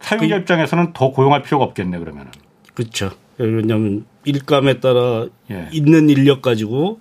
[0.00, 2.30] 사용자 그, 입장에서는 더 고용할 필요가 없겠네 그러면은.
[2.74, 3.12] 그렇죠.
[3.38, 5.68] 왜냐하면 일감에 따라 예.
[5.72, 7.00] 있는 인력 가지고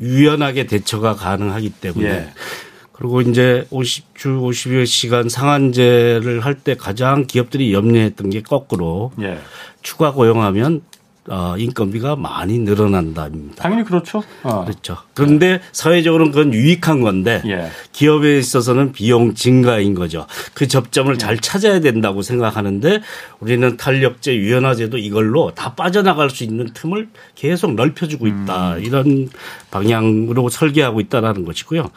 [0.00, 2.28] 유연하게 대처가 가능하기 때문에 예.
[2.92, 9.38] 그리고 이제 50주 50여 시간 상한제를 할 때 가장 기업들이 염려했던 게 거꾸로 예.
[9.82, 10.82] 추가 고용하면
[11.28, 13.62] 어, 인건비가 많이 늘어난다입니다.
[13.62, 14.22] 당연히 그렇죠.
[14.42, 14.64] 어.
[14.64, 14.98] 그렇죠.
[15.14, 17.70] 그런데 사회적으로는 그건 유익한 건데 예.
[17.92, 20.26] 기업에 있어서는 비용 증가인 거죠.
[20.52, 21.16] 그 접점을 예.
[21.16, 23.00] 잘 찾아야 된다고 생각하는데
[23.40, 28.74] 우리는 탄력제, 유연화제도 이걸로 다 빠져나갈 수 있는 틈을 계속 넓혀주고 있다.
[28.74, 28.84] 음.
[28.84, 29.30] 이런
[29.70, 31.90] 방향으로 설계하고 있다라는 것이고요.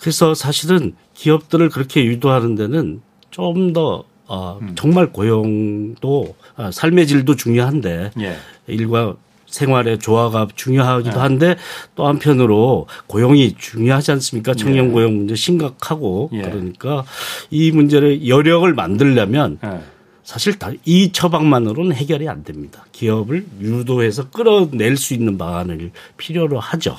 [0.00, 3.00] 그래서 사실은 기업들을 그렇게 유도하는 데는
[3.30, 4.72] 좀더 어, 음.
[4.76, 8.36] 정말 고용도 어, 삶의 질도 중요한데 예.
[8.66, 11.20] 일과 생활의 조화가 중요하기도 예.
[11.20, 11.56] 한데
[11.94, 14.54] 또 한편으로 고용이 중요하지 않습니까?
[14.54, 14.90] 청년 예.
[14.90, 16.42] 고용 문제 심각하고 예.
[16.42, 17.04] 그러니까
[17.50, 19.80] 이 문제를 여력을 만들려면 예.
[20.22, 22.84] 사실 다 이 처방만으로는 해결이 안 됩니다.
[22.92, 26.96] 기업을 유도해서 끌어낼 수 있는 방안을 필요로 하죠.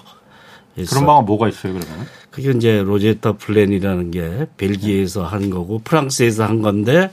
[0.86, 2.08] 그런 방안 뭐가 있어요, 그러면?
[2.30, 7.10] 그게 이제 로제타 플랜이라는 게 벨기에에서 한 거고 프랑스에서 한 건데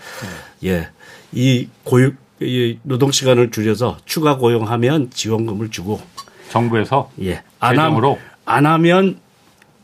[0.61, 0.70] 네.
[0.70, 0.88] 예.
[1.33, 6.00] 이 고용 이 노동 시간을 줄여서 추가 고용하면 지원금을 주고
[6.50, 7.42] 정부에서 예.
[7.61, 7.98] 안, 함,
[8.44, 9.18] 안 하면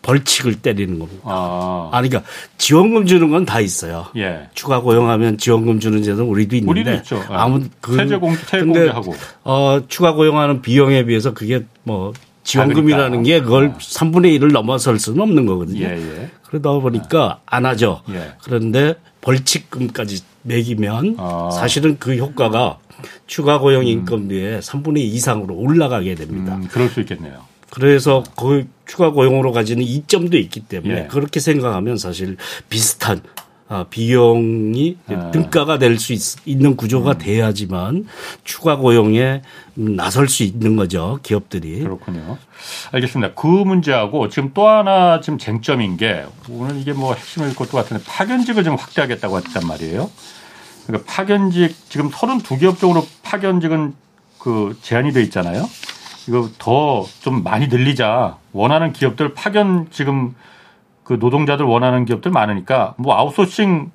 [0.02, 1.22] 벌칙을 때리는 겁니다.
[1.24, 1.88] 아.
[1.92, 4.06] 아니, 그러니까 지원금 주는 건 다 있어요.
[4.16, 4.48] 예.
[4.52, 6.80] 추가 고용하면 지원금 주는 제도는 우리도 있는데.
[6.80, 7.16] 우리도 있죠.
[7.30, 7.34] 예.
[7.34, 9.14] 아무 그 세제 공 세공제하고.
[9.44, 12.12] 어 추가 고용하는 비용에 비해서 그게 뭐
[12.44, 13.78] 지원금이라는 게 그걸 아.
[13.78, 15.84] 3분의 1을 넘어설 수는 없는 거거든요.
[15.84, 16.30] 예, 예.
[16.46, 18.02] 그러다 보니까 안 하죠.
[18.10, 18.34] 예.
[18.42, 21.50] 그런데 벌칙금까지 매기면 아.
[21.52, 22.78] 사실은 그 효과가
[23.26, 24.60] 추가 고용 인건비의 음.
[24.60, 26.54] 3분의 2 이상으로 올라가게 됩니다.
[26.56, 27.52] 음, 그럴 수 있겠네요.
[27.70, 31.06] 그래서 그 추가 고용으로 가지는 이점도 있기 때문에 예.
[31.06, 32.36] 그렇게 생각하면 사실
[32.68, 33.42] 비슷한 아,
[33.90, 35.30] 비용이 아.
[35.30, 37.18] 등가가 될 수 있는 구조가 음.
[37.18, 38.06] 돼야지만
[38.44, 39.42] 추가 고용에
[39.74, 42.38] 나설 수 있는 거죠 기업들이 그렇군요.
[42.92, 43.34] 알겠습니다.
[43.34, 48.64] 그 문제하고 지금 또 하나 지금 쟁점인 게 오늘 이게 뭐 핵심일 것도 같은데 파견직을
[48.64, 50.10] 좀 확대하겠다고 했단 말이에요.
[50.86, 53.94] 그러니까 파견직 지금 32기업 쪽으로 파견직은
[54.38, 55.68] 그 제한이 돼 있잖아요.
[56.28, 58.36] 이거 더 좀 많이 늘리자.
[58.52, 60.34] 원하는 기업들 파견 지금
[61.12, 63.90] 그 노동자들 원하는 기업들 많으니까 뭐 아웃소싱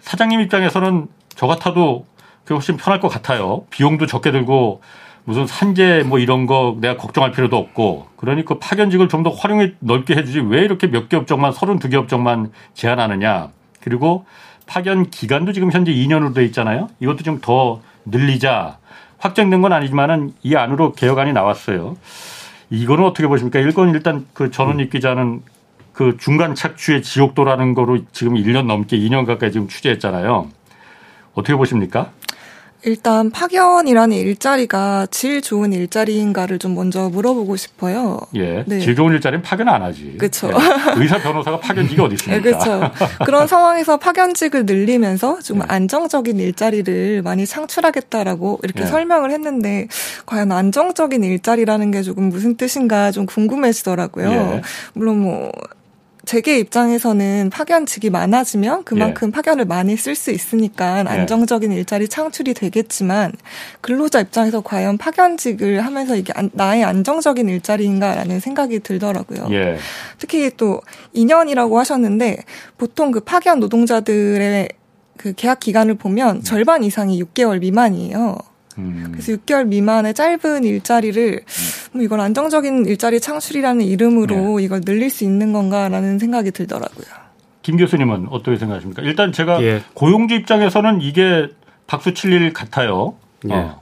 [0.00, 2.06] 사장님 입장에서는 저 같아도
[2.44, 3.64] 그게 훨씬 편할 것 같아요.
[3.68, 4.80] 비용도 적게 들고
[5.24, 10.14] 무슨 산재 뭐 이런 거 내가 걱정할 필요도 없고 그러니까 파견직을 좀 더 활용해 넓게
[10.16, 13.50] 해주지 왜 이렇게 몇 개 업종만 32개 업종만 제한하느냐.
[13.82, 14.24] 그리고
[14.66, 16.88] 파견 기간도 지금 현재 2년으로 돼 있잖아요.
[17.00, 18.78] 이것도 좀 더 늘리자.
[19.18, 21.98] 확정된 건 아니지만은 이 안으로 개혁안이 나왔어요.
[22.70, 23.58] 이거는 어떻게 보십니까?
[23.58, 25.42] 일건 일단 그 전원익 기자는
[26.00, 30.48] 그 중간 착취의 지옥도라는 거로 지금 1년 넘게 2년 가까이 지금 취재했잖아요.
[31.34, 32.10] 어떻게 보십니까?
[32.84, 38.18] 일단 파견이라는 일자리가 질 좋은 일자리인가를 좀 먼저 물어보고 싶어요.
[38.34, 38.64] 예.
[38.66, 38.80] 네.
[38.80, 40.14] 질 좋은 일자리는 파견 안 하지.
[40.16, 40.48] 그렇죠.
[40.48, 41.02] 예.
[41.02, 42.42] 의사 변호사가 파견직이 어디 있습니까?
[42.42, 42.90] 네, 그렇죠.
[43.26, 45.64] 그런 상황에서 파견직을 늘리면서 좀 예.
[45.68, 48.86] 안정적인 일자리를 많이 창출하겠다라고 이렇게 예.
[48.86, 49.86] 설명을 했는데
[50.24, 54.30] 과연 안정적인 일자리라는 게 조금 무슨 뜻인가 좀 궁금해지더라고요.
[54.30, 54.62] 예.
[54.94, 55.52] 물론 뭐
[56.30, 59.32] 재계 입장에서는 파견직이 많아지면 그만큼 예.
[59.32, 61.04] 파견을 많이 쓸 수 있으니까 예.
[61.08, 63.32] 안정적인 일자리 창출이 되겠지만
[63.80, 69.48] 근로자 입장에서 과연 파견직을 하면서 이게 나의 안정적인 일자리인가라는 생각이 들더라고요.
[69.50, 69.76] 예.
[70.18, 70.80] 특히 또
[71.16, 72.44] 2년이라고 하셨는데
[72.78, 74.68] 보통 그 파견 노동자들의
[75.16, 76.42] 그 계약 기간을 보면 음.
[76.44, 78.38] 절반 이상이 6개월 미만이에요.
[78.80, 79.08] 음.
[79.12, 81.90] 그래서 6개월 미만의 짧은 일자리를 음.
[81.92, 84.64] 뭐 이걸 안정적인 일자리 창출이라는 이름으로 네.
[84.64, 87.06] 이걸 늘릴 수 있는 건가라는 생각이 들더라고요.
[87.62, 89.02] 김 교수님은 어떻게 생각하십니까?
[89.02, 89.82] 일단 제가 예.
[89.94, 91.48] 고용주 입장에서는 이게
[91.86, 93.14] 박수 칠 일 같아요.
[93.48, 93.54] 예.
[93.54, 93.80] 어.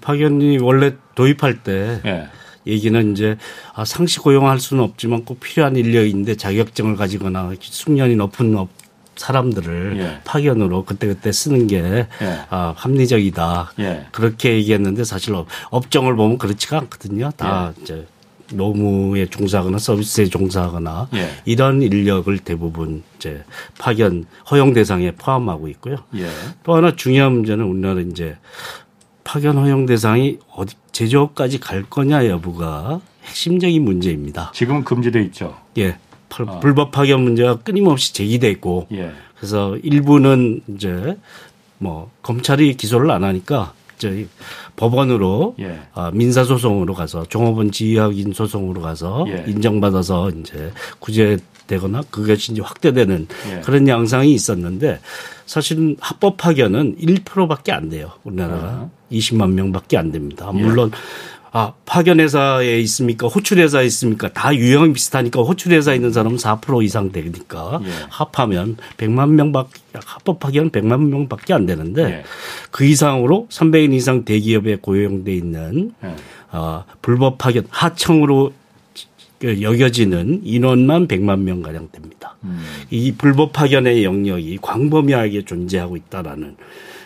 [0.00, 2.26] 파견이 원래 도입할 때 예.
[2.66, 3.36] 얘기는 이제
[3.74, 8.68] 아, 상시 고용할 수는 없지만 꼭 필요한 인력인데 자격증을 가지거나 숙련이 높은 업
[9.16, 10.20] 사람들을 예.
[10.24, 12.38] 파견으로 그때그때 쓰는 게 예.
[12.50, 13.72] 아, 합리적이다.
[13.80, 14.06] 예.
[14.12, 15.34] 그렇게 얘기했는데 사실
[15.70, 17.30] 업종을 보면 그렇지가 않거든요.
[17.36, 17.82] 다 예.
[17.82, 18.06] 이제
[18.52, 21.30] 노무에 종사하거나 서비스에 종사하거나 예.
[21.44, 23.44] 이런 인력을 대부분 이제
[23.78, 25.96] 파견 허용 대상에 포함하고 있고요.
[26.16, 26.28] 예.
[26.62, 28.36] 또 하나 중요한 문제는 우리나라 이제
[29.24, 34.52] 파견 허용 대상이 어디 제조업까지 갈 거냐 여부가 핵심적인 문제입니다.
[34.54, 35.56] 지금 금지돼 있죠.
[35.78, 35.96] 예.
[36.40, 36.60] 어.
[36.60, 39.12] 불법 파견 문제가 끊임없이 제기돼 있고 예.
[39.36, 41.16] 그래서 일부는 이제
[41.78, 44.28] 뭐 검찰이 기소를 안 하니까 저희
[44.76, 45.80] 법원으로 예.
[45.94, 49.44] 아, 민사 소송으로 가서 종업원 지휘학인 소송으로 가서 예.
[49.46, 53.60] 인정받아서 이제 구제되거나 그것이 이제 확대되는 예.
[53.60, 55.00] 그런 양상이 있었는데
[55.46, 58.10] 사실은 합법 파견은 1%밖에 안 돼요.
[58.24, 59.46] 우리나라가 20만 아.
[59.46, 60.50] 명밖에 안 됩니다.
[60.52, 60.90] 물론
[61.56, 63.28] 아, 파견회사에 있습니까?
[63.28, 64.32] 호출회사에 있습니까?
[64.32, 67.90] 다 유형이 비슷하니까 호출회사에 있는 사람은 4% 이상 되니까 예.
[68.10, 72.24] 합하면 100만 명밖에, 합법 파견 100만 명밖에 안 되는데 예.
[72.72, 76.16] 그 이상으로 300인 이상 대기업에 고용돼 있는 예.
[76.50, 78.52] 어, 불법 파견 하청으로
[79.38, 82.34] 그 여겨지는 인원만 100만 명 가량 됩니다.
[82.42, 82.64] 음.
[82.90, 86.56] 이 불법 파견의 영역이 광범위하게 존재하고 있다라는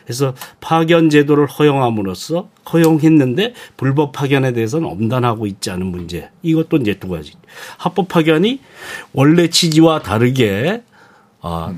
[0.09, 6.31] 그래서 파견 제도를 허용함으로써 허용했는데 불법 파견에 대해서는 엄단하고 있지 않은 문제.
[6.43, 7.35] 이것도 이제 두 가지.
[7.77, 8.61] 합법 파견이
[9.13, 10.83] 원래 취지와 다르게
[11.43, 11.75] 아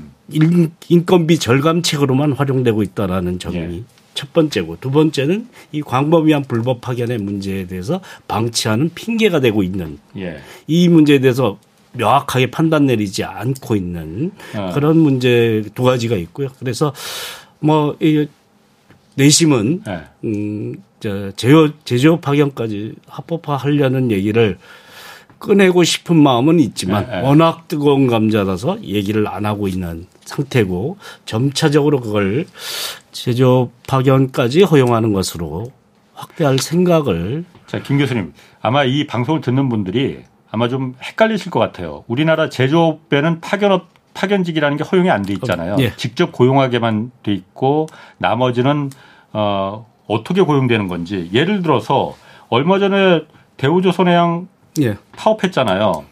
[0.87, 3.83] 인건비 절감책으로만 활용되고 있다라는 점이 예.
[4.13, 10.39] 첫 번째고 두 번째는 이 광범위한 불법 파견의 문제에 대해서 방치하는 핑계가 되고 있는 예.
[10.67, 11.57] 이 문제에 대해서
[11.91, 14.71] 명확하게 판단 내리지 않고 있는 어.
[14.73, 16.47] 그런 문제 두 가지가 있고요.
[16.59, 16.93] 그래서
[17.61, 18.27] 뭐, 이,
[19.15, 20.01] 내심은, 네.
[20.25, 24.57] 음, 저, 제조, 제조 파견까지 합법화 하려는 얘기를
[25.39, 27.21] 꺼내고 싶은 마음은 있지만 네, 네.
[27.21, 32.45] 워낙 뜨거운 감자라서 얘기를 안 하고 있는 상태고 점차적으로 그걸
[33.11, 35.71] 제조 파견까지 허용하는 것으로
[36.13, 40.19] 확대할 생각을 자, 김 교수님 아마 이 방송을 듣는 분들이
[40.51, 42.03] 아마 좀 헷갈리실 것 같아요.
[42.07, 45.75] 우리나라 제조업에는 파견업 파견직이라는 게 허용이 안 돼 있잖아요.
[45.79, 45.95] 예.
[45.95, 48.89] 직접 고용하게만 돼 있고 나머지는
[49.33, 52.15] 어 어떻게 고용되는 건지 예를 들어서
[52.49, 53.21] 얼마 전에
[53.57, 54.47] 대우조선해양
[54.81, 54.97] 예.
[55.15, 56.05] 파업했잖아요.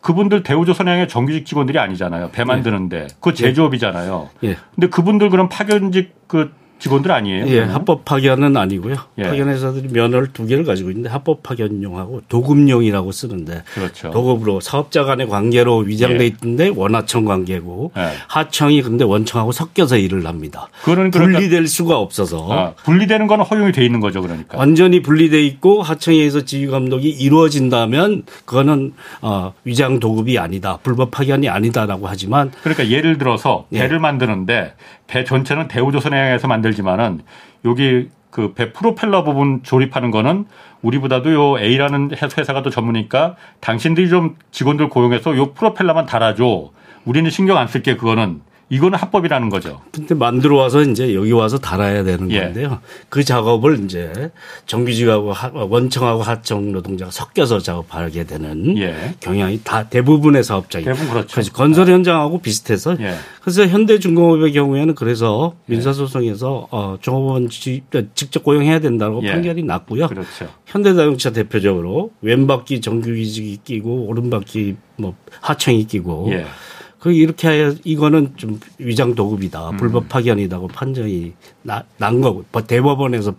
[0.00, 2.30] 그분들 대우조선해양의 정규직 직원들이 아니잖아요.
[2.30, 3.06] 배 만드는데 예.
[3.20, 4.28] 그 제조업이잖아요.
[4.44, 4.56] 예.
[4.74, 7.46] 근데 그분들 그럼 파견직 그 직원들 아니에요?
[7.48, 8.96] 예, 합법 파견은 아니고요.
[9.18, 9.22] 예.
[9.22, 14.10] 파견 회사들이 면허를 두 개를 가지고 있는데 합법 파견용하고 도급용이라고 쓰는데 그렇죠.
[14.10, 16.26] 도급으로 사업자 간의 관계로 위장돼 예.
[16.26, 18.10] 있던데 원하청 관계고 예.
[18.28, 20.68] 하청이 근데 원청하고 섞여서 일을 합니다.
[20.82, 24.58] 그거는 그러니까 분리될 수가 없어서 아, 분리되는 건 허용이 돼 있는 거죠, 그러니까.
[24.58, 31.48] 완전히 분리돼 있고 하청에 의해서 지휘 감독이 이루어진다면 그거는 어, 위장 도급이 아니다, 불법 파견이
[31.48, 33.78] 아니다라고 하지만 그러니까 예를 들어서 예.
[33.78, 34.74] 배를 만드는데
[35.06, 37.22] 배 전체는 대우조선해양에서 만 들지만은
[37.64, 40.46] 여기 그배 프로펠러 부분 조립하는 거는
[40.82, 46.70] 우리보다도 요 A라는 회사가 더 전문이니까 당신들이 좀 직원들 고용해서 요 프로펠러만 달아줘.
[47.04, 49.80] 우리는 신경 안 쓸게 그거는 이거는 합법이라는 거죠.
[49.92, 52.40] 근데 만들어 와서 이제 여기 와서 달아야 되는 예.
[52.40, 52.80] 건데요.
[53.08, 54.32] 그 작업을 이제
[54.66, 55.32] 정규직하고
[55.68, 59.14] 원청하고 하청 노동자가 섞여서 작업하게 되는 예.
[59.20, 61.52] 경향이 다 대부분의 사업장이 대부분 그렇죠.
[61.52, 63.14] 건설 현장하고 비슷해서 예.
[63.40, 65.72] 그래서 현대중공업의 경우에는 그래서 예.
[65.72, 69.30] 민사소송에서 어, 종업원 직접 고용해야 된다고 예.
[69.30, 70.08] 판결이 났고요.
[70.08, 70.48] 그렇죠.
[70.66, 76.46] 현대자동차 대표적으로 왼바퀴 정규직이 끼고 오른바퀴 뭐 하청이 끼고 예.
[77.06, 79.76] 그 이렇게 하여 이거는 좀 위장 도급이다, 음.
[79.76, 83.36] 불법 파견이다고 판정이 나, 난 거고 대법원에서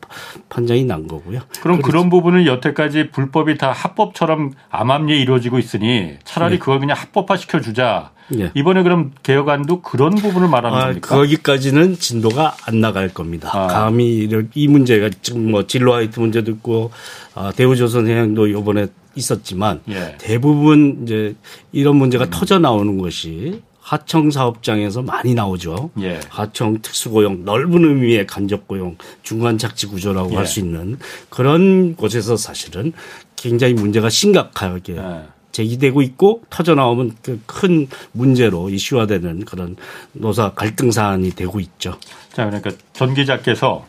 [0.48, 1.42] 판정이 난 거고요.
[1.60, 6.60] 그럼 그런 부분은 여태까지 불법이 다 합법처럼 암암리에 이루어지고 있으니 차라리 네.
[6.60, 8.12] 그걸 그냥 합법화 시켜 주자.
[8.36, 8.52] 예.
[8.56, 11.16] 이번에 그럼 개혁안도 그런 부분을 말하는 아, 겁니까?
[11.16, 13.50] 거기까지는 진도가 안 나갈 겁니다.
[13.54, 13.68] 아.
[13.68, 16.92] 감히 이 문제가 지금 뭐 진로 화이트 문제도 있고
[17.36, 20.16] 아, 대우조선 해양도 이번에 있었지만 예.
[20.20, 21.36] 대부분 이제
[21.72, 22.30] 이런 문제가 음.
[22.30, 25.92] 터져 나오는 것이 하청 사업장에서 많이 나오죠.
[26.02, 26.20] 예.
[26.28, 30.36] 하청 특수고용, 넓은 의미의 간접고용, 중간 착지 구조라고 예.
[30.36, 32.92] 할수 있는 그런 곳에서 사실은
[33.38, 35.22] 굉장히 문제가 심각하게 예.
[35.62, 39.76] 제기되고 있고 터져 나오면 그 큰 문제로 이슈화되는 그런
[40.14, 41.98] 노사 갈등 사안이 되고 있죠.
[42.32, 43.86] 자, 그러니까 전 기자께서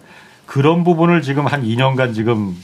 [0.47, 2.57] 그런 부분을 지금 한 2년간 지금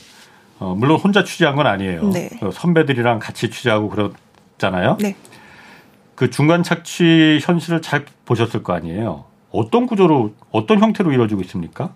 [0.58, 2.08] 어, 물론 혼자 취재한 건 아니에요.
[2.10, 2.30] 네.
[2.40, 4.96] 어, 선배들이랑 같이 취재하고 그랬잖아요.
[5.00, 5.14] 네.
[6.14, 9.24] 그 중간 착취 현실을 잘 보셨을 거 아니에요.
[9.50, 11.92] 어떤 구조로 어떤 형태로 이루어지고 있습니까?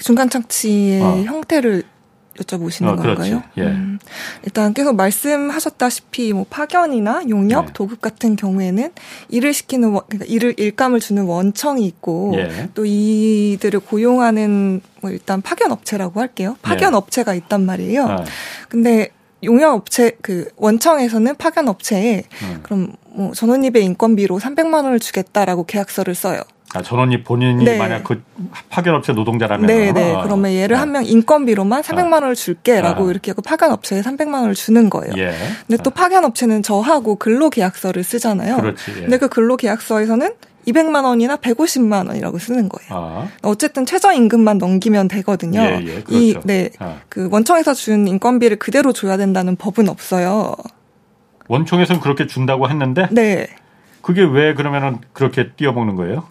[0.00, 1.22] 중간 착취의 어.
[1.22, 1.84] 형태를
[2.38, 3.42] 여쭤보시는 어, 건가요?
[3.58, 3.62] 예.
[3.62, 3.98] 음,
[4.44, 7.72] 일단 계속 말씀하셨다시피 뭐 파견이나 용역, 네.
[7.72, 8.90] 도급 같은 경우에는
[9.28, 12.68] 일을 시키는 원, 그러니까 일을 일감을 주는 원청이 있고 예.
[12.74, 16.56] 또 이들을 고용하는 뭐 일단 파견 업체라고 할게요.
[16.62, 16.96] 파견 예.
[16.96, 18.04] 업체가 있단 말이에요.
[18.06, 18.24] 아.
[18.68, 19.10] 근데
[19.44, 22.60] 용역 업체 그 원청에서는 파견 업체에 음.
[22.62, 26.40] 그럼 뭐 전원입의 인건비로 300만 원을 주겠다라고 계약서를 써요.
[26.74, 27.76] 아, 전원이 본인이 네.
[27.76, 28.22] 만약 그
[28.70, 30.16] 파견업체 노동자라면 네, 네.
[30.22, 30.80] 그러면 얘를 아.
[30.80, 33.10] 한명 인건비로만 300만 원을 줄게라고 아.
[33.10, 35.12] 이렇게 그 파견업체에 300만 원을 주는 거예요.
[35.18, 35.34] 예.
[35.66, 38.56] 근데 또 파견업체는 저하고 근로계약서를 쓰잖아요.
[38.56, 38.92] 그렇지.
[38.96, 39.00] 예.
[39.02, 40.32] 근데 그 근로계약서에서는
[40.66, 42.90] 200만 원이나 150만 원이라고 쓰는 거예요.
[42.90, 43.28] 아.
[43.42, 45.60] 어쨌든 최저 임금만 넘기면 되거든요.
[45.60, 46.18] 예, 예, 그렇죠.
[46.18, 46.70] 이, 네.
[46.78, 47.00] 아.
[47.08, 50.54] 그 원청에서 준 인건비를 그대로 줘야 된다는 법은 없어요.
[51.48, 53.08] 원청에서는 그렇게 준다고 했는데?
[53.10, 53.48] 네.
[54.02, 56.26] 그게 왜 그러면은 그렇게 띄어먹는 거예요?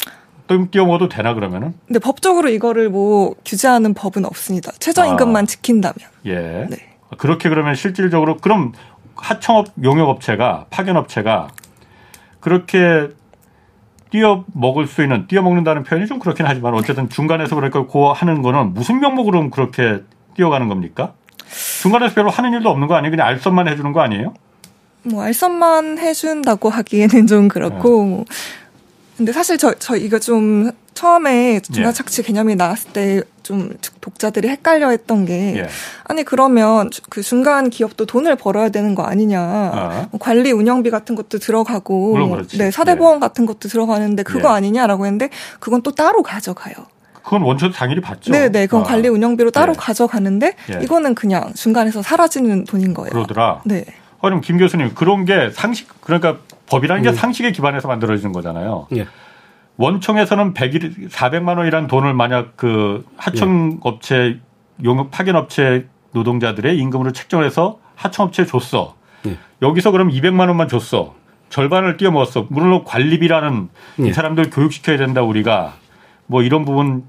[0.72, 1.74] 띄어먹어도 되나 그러면은?
[1.88, 4.72] 근데 법적으로 이거를 뭐 규제하는 법은 없습니다.
[4.80, 5.48] 최저임금만 아.
[5.48, 5.96] 지킨다면.
[6.26, 6.68] 예.
[6.70, 6.78] 네.
[7.18, 8.74] 그렇게 그러면 실질적으로 그럼
[9.16, 11.50] 하청업 용역업체가 파견업체가
[12.40, 13.10] 그렇게
[14.10, 18.42] 띄어 먹을 수 있는 띄어 먹는다는 표현이 좀 그렇긴 하지만 어쨌든 중간에서 그러니까 고 하는
[18.42, 20.02] 거는 무슨 명목으로 그렇게
[20.36, 21.14] 띄어가는 겁니까?
[21.82, 23.12] 중간에서 별로 하는 일도 없는 거 아니에요?
[23.12, 24.34] 그냥 알선만 해주는 거 아니에요?
[25.04, 28.36] 뭐 알선만 해준다고 하기에는 좀 그렇고 네.
[29.22, 32.26] 근데 사실 저, 저 이거 좀 처음에 중간 착취 예.
[32.26, 35.68] 개념이 나왔을 때 좀 독자들이 헷갈려 했던 게 예.
[36.06, 40.08] 아니 그러면 그 중간 기업도 돈을 벌어야 되는 거 아니냐 아.
[40.12, 43.20] 뭐 관리 운영비 같은 것도 들어가고 네 사대보험 예.
[43.20, 44.54] 같은 것도 들어가는데 그거 예.
[44.54, 45.30] 아니냐라고 했는데
[45.60, 46.76] 그건 또 따로 가져가요.
[47.24, 48.32] 그건 원천 당연히 받죠.
[48.32, 48.66] 네, 네.
[48.66, 48.84] 그건 아.
[48.84, 49.78] 관리 운영비로 따로 예.
[49.78, 50.84] 가져가는데 예.
[50.84, 53.12] 이거는 그냥 중간에서 사라지는 돈인 거예요.
[53.12, 53.62] 그러더라.
[53.66, 53.86] 네.
[54.22, 56.38] 그럼 김 교수님 그런 게 상식 그러니까
[56.72, 57.14] 법이라는 게 음.
[57.14, 58.88] 상식에 기반해서 만들어지는 거잖아요.
[58.96, 59.06] 예.
[59.76, 64.40] 원청에서는 100일 400만 원이라는 돈을 만약 그 하청업체
[64.84, 68.96] 용역 파견업체 노동자들의 임금으로 책정해서 하청업체에 줬어.
[69.24, 69.38] 네.
[69.62, 71.16] 여기서 그럼 200만 원만 줬어.
[71.50, 72.48] 절반을 띄어먹었어.
[72.50, 74.08] 물론 관리비라는 네.
[74.08, 75.74] 이 사람들 교육시켜야 된다 우리가
[76.26, 77.04] 뭐 이런 부분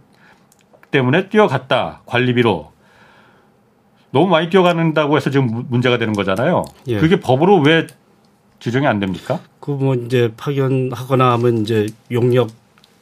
[0.91, 2.73] 때문에 뛰어갔다 관리비로
[4.11, 6.65] 너무 많이 뛰어가는다고 해서 지금 문제가 되는 거잖아요.
[6.89, 6.99] 예.
[6.99, 7.87] 그게 법으로 왜
[8.63, 9.41] 지정이 안 됩니까?
[9.61, 12.51] 그 뭐 이제 파견하거나 하면 이제 용역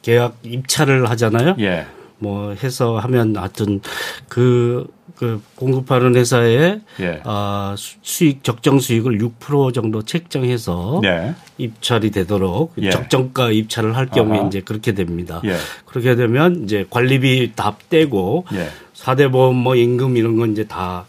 [0.01, 1.55] 계약 입찰을 하잖아요.
[1.59, 1.85] 예.
[2.17, 3.81] 뭐 해서 하면 하여튼
[4.27, 7.21] 그, 그 공급하는 회사의 예.
[7.23, 11.33] 아, 수익 적정 수익을 6% 정도 책정해서 예.
[11.57, 12.89] 입찰이 되도록 예.
[12.91, 14.47] 적정가 입찰을 할 경우에 아하.
[14.47, 15.41] 이제 그렇게 됩니다.
[15.45, 15.55] 예.
[15.85, 18.67] 그렇게 되면 이제 관리비 다 떼고 예.
[18.93, 21.05] 사대 보험 뭐 임금 이런 건 이제 다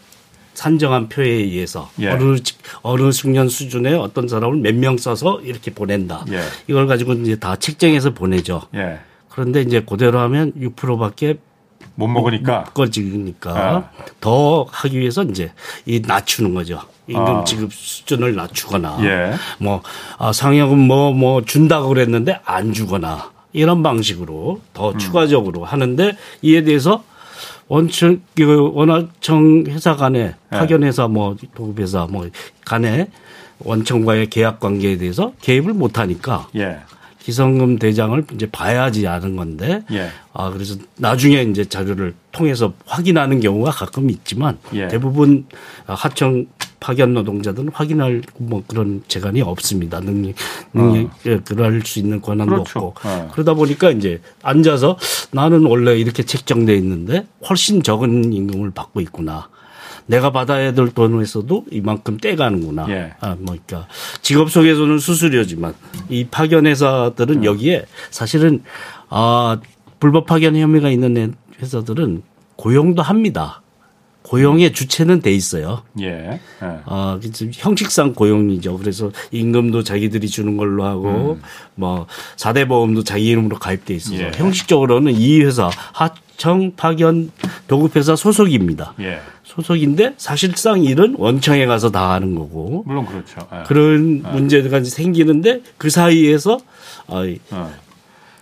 [0.63, 2.09] 산정한 표에 의해서 예.
[2.09, 2.37] 어느
[2.83, 6.25] 어느 숙련 수준의 어떤 사람을 몇 명 써서 이렇게 보낸다.
[6.31, 6.41] 예.
[6.67, 8.61] 이걸 가지고 이제 다 책정해서 보내죠.
[8.75, 8.99] 예.
[9.29, 11.37] 그런데 이제 그대로 하면 6%밖에
[11.95, 13.89] 못 먹으니까 못 거지니까 아.
[14.21, 15.51] 더 하기 위해서 이제
[15.85, 16.79] 이 낮추는 거죠.
[17.07, 17.43] 임금 아.
[17.43, 19.33] 지급 수준을 낮추거나 예.
[19.59, 19.81] 뭐
[20.17, 24.97] 아, 상여금 뭐뭐 뭐 준다고 그랬는데 안 주거나 이런 방식으로 더 음.
[24.97, 27.03] 추가적으로 하는데 이에 대해서
[27.67, 30.35] 원청 그 원화청 회사 간에 네.
[30.49, 32.27] 파견 회사 뭐 도급 회사 뭐
[32.65, 33.07] 간에
[33.59, 36.79] 원청과의 계약 관계에 대해서 개입을 못 하니까 예.
[37.19, 40.09] 기성금 대장을 이제 봐야지 아는 건데 예.
[40.33, 44.89] 아 그래서 나중에 이제 자료를 통해서 확인하는 경우가 가끔 있지만 예.
[44.89, 45.45] 대부분
[45.85, 46.45] 하청
[46.83, 50.01] 파견 노동자들은 확인할 뭐 그런 재간이 없습니다.
[50.01, 50.35] 능력
[50.73, 51.11] 능력 어.
[51.25, 52.79] 예, 그럴 수 있는 권한도 그렇죠.
[52.79, 53.29] 없고 어.
[53.31, 54.97] 그러다 보니까 이제 앉아서
[55.31, 59.47] 나는 원래 이렇게 책정돼 있는데 훨씬 적은 임금을 받고 있구나.
[60.07, 62.89] 내가 받아야 될 돈에서도 이만큼 떼가는구나.
[62.89, 63.13] 예.
[63.21, 63.87] 아, 뭐, 그러니까
[64.21, 65.73] 직업 속에서는 수수료지만
[66.09, 67.45] 이 파견 회사들은 음.
[67.45, 68.61] 여기에 사실은
[69.07, 69.57] 아,
[70.01, 72.23] 불법 파견 혐의가 있는 회사들은
[72.57, 73.62] 고용도 합니다.
[74.23, 75.83] 고용의 주체는 돼 있어요.
[76.01, 76.07] 예.
[76.07, 76.39] 예.
[76.61, 77.19] 아,
[77.53, 78.77] 형식상 고용이죠.
[78.77, 81.41] 그래서 임금도 자기들이 주는 걸로 하고 음.
[81.75, 84.31] 뭐 사대 보험도 자기 이름으로 가입돼 있어서 예.
[84.33, 87.31] 형식적으로는 이 회사 하청 파견
[87.67, 88.93] 도급회사 소속입니다.
[89.01, 89.19] 예.
[89.43, 92.83] 소속인데 사실상 일은 원청에 가서 다 하는 거고.
[92.87, 93.47] 물론 그렇죠.
[93.53, 93.63] 예.
[93.67, 94.29] 그런 예.
[94.31, 96.59] 문제가 생기는데 그 사이에서
[97.07, 97.23] 어.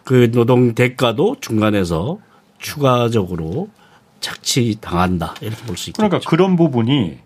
[0.04, 2.20] 그 노동 대가도 중간에서
[2.60, 3.70] 추가적으로
[4.22, 6.08] 착취 당한다 이렇게 볼 수 있겠죠.
[6.08, 7.18] 그러니까 그런 부분이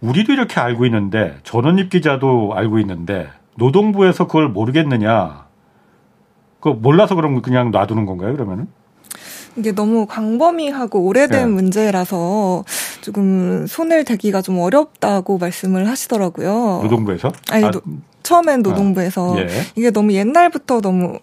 [0.00, 5.44] 우리도 이렇게 알고 있는데 전원입 기자도 알고 있는데 노동부에서 그걸 모르겠느냐?
[6.60, 8.32] 그 몰라서 그럼 그냥 놔두는 건가요?
[8.32, 8.68] 그러면은?
[9.56, 11.54] 이게 너무 광범위하고 오래된 네.
[11.54, 12.64] 문제라서
[13.00, 16.80] 조금 손을 대기가 좀 어렵다고 말씀을 하시더라고요.
[16.82, 17.32] 노동부에서?
[17.50, 17.70] 아니, 아,
[18.22, 19.48] 처음엔 노동부에서 아, 예.
[19.74, 21.18] 이게 너무 옛날부터 너무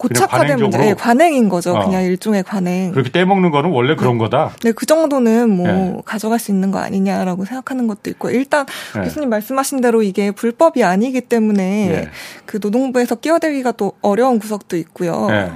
[0.00, 1.74] 고착화된 문제, 네, 관행인 거죠.
[1.74, 1.84] 어.
[1.84, 2.90] 그냥 일종의 관행.
[2.92, 4.24] 그렇게 떼먹는 거는 원래 그런 네.
[4.24, 4.52] 거다.
[4.64, 5.96] 네, 그 정도는 뭐 네.
[6.06, 9.02] 가져갈 수 있는 거 아니냐라고 생각하는 것도 있고, 일단 네.
[9.02, 12.08] 교수님 말씀하신 대로 이게 불법이 아니기 때문에 네.
[12.46, 15.26] 그 노동부에서 끼어들기가 또 어려운 구석도 있고요.
[15.28, 15.52] 네.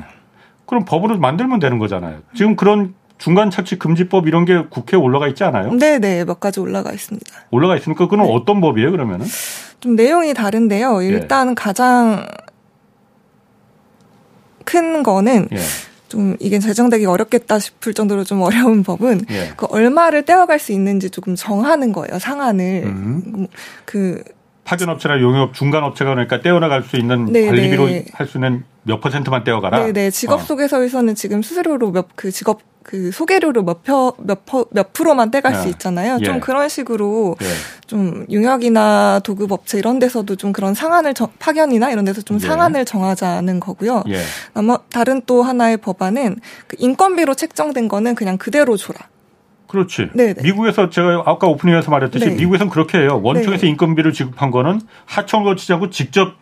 [0.67, 2.19] 그럼 법으로 만들면 되는 거잖아요.
[2.35, 5.73] 지금 그런 중간 착취 금지법 이런 게 국회에 올라가 있지 않아요?
[5.73, 7.27] 네, 네, 몇 가지 올라가 있습니다.
[7.51, 8.09] 올라가 있습니까?
[8.09, 9.25] 그건 어떤 법이에요, 그러면은?
[9.81, 11.01] 좀 내용이 다른데요.
[11.03, 12.27] 일단 가장
[14.65, 15.59] 큰 거는 예.
[16.09, 19.53] 좀 이게 제정되기 어렵겠다 싶을 정도로 좀 어려운 법은 예.
[19.57, 23.23] 그 얼마를 떼어갈 수 있는지 조금 정하는 거예요 상한을 음.
[23.27, 24.23] 뭐그
[24.65, 27.47] 파견업체나 용역 중간업체가 그러니까 떼어나갈 수 있는 네네.
[27.49, 28.05] 관리비로 네.
[28.13, 29.79] 할수 있는 몇 퍼센트만 떼어가라.
[29.79, 30.11] 네네 네.
[30.11, 31.15] 직업 소개서에서는 어.
[31.15, 35.59] 지금 수수료로 몇 그 직업 그 소개료로 몇, 표, 몇, 프로만 떼갈 네.
[35.59, 36.19] 수 있잖아요.
[36.21, 36.25] 예.
[36.25, 37.47] 좀 그런 식으로 예.
[37.87, 42.47] 좀 용역이나 도급 업체 이런 데서도 좀 그런 상한을 정, 파견이나 이런 데서 좀 예.
[42.47, 44.05] 상한을 정하자는 거고요.
[44.09, 44.21] 예.
[44.53, 49.01] 아마 다른 또 하나의 법안은 그 인건비로 책정된 거는 그냥 그대로 줘라.
[49.75, 50.11] 그렇지.
[50.15, 50.43] 네네.
[50.43, 52.35] 미국에서 제가 아까 오프닝에서 말했듯이 네.
[52.37, 53.21] 미국에서는 그렇게 해요.
[53.23, 53.69] 원청에서 네.
[53.69, 56.35] 인건비를 지급한 거는 하청을 거치지 않고 직접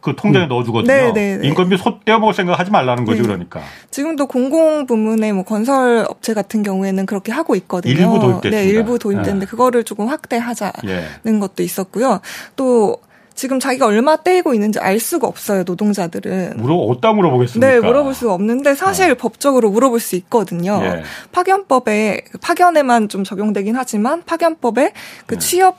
[0.00, 0.48] 그 통장에 음.
[0.48, 0.92] 넣어주거든요.
[0.92, 1.12] 네네네.
[1.12, 1.48] 네, 네.
[1.48, 3.28] 인건비 소 떼어먹을 생각하지 말라는 거죠, 네.
[3.28, 3.60] 그러니까.
[3.90, 7.92] 지금도 공공 부문의 뭐 건설 업체 같은 경우에는 그렇게 하고 있거든요.
[7.92, 8.50] 일부 도입됐습니다.
[8.50, 9.50] 네, 일부 도입됐는데 네.
[9.50, 11.38] 그거를 조금 확대하자는 예.
[11.38, 12.20] 것도 있었고요.
[12.56, 12.96] 또
[13.40, 16.58] 지금 자기가 얼마 떼이고 있는지 알 수가 없어요, 노동자들은.
[16.58, 17.66] 물어, 어디다 물어보겠습니까?
[17.66, 19.14] 네, 물어볼 수가 없는데 사실 어.
[19.14, 20.78] 법적으로 물어볼 수 있거든요.
[20.82, 21.02] 예.
[21.32, 24.92] 파견법에, 파견에만 좀 적용되긴 하지만 파견법에
[25.24, 25.38] 그 예.
[25.38, 25.78] 취업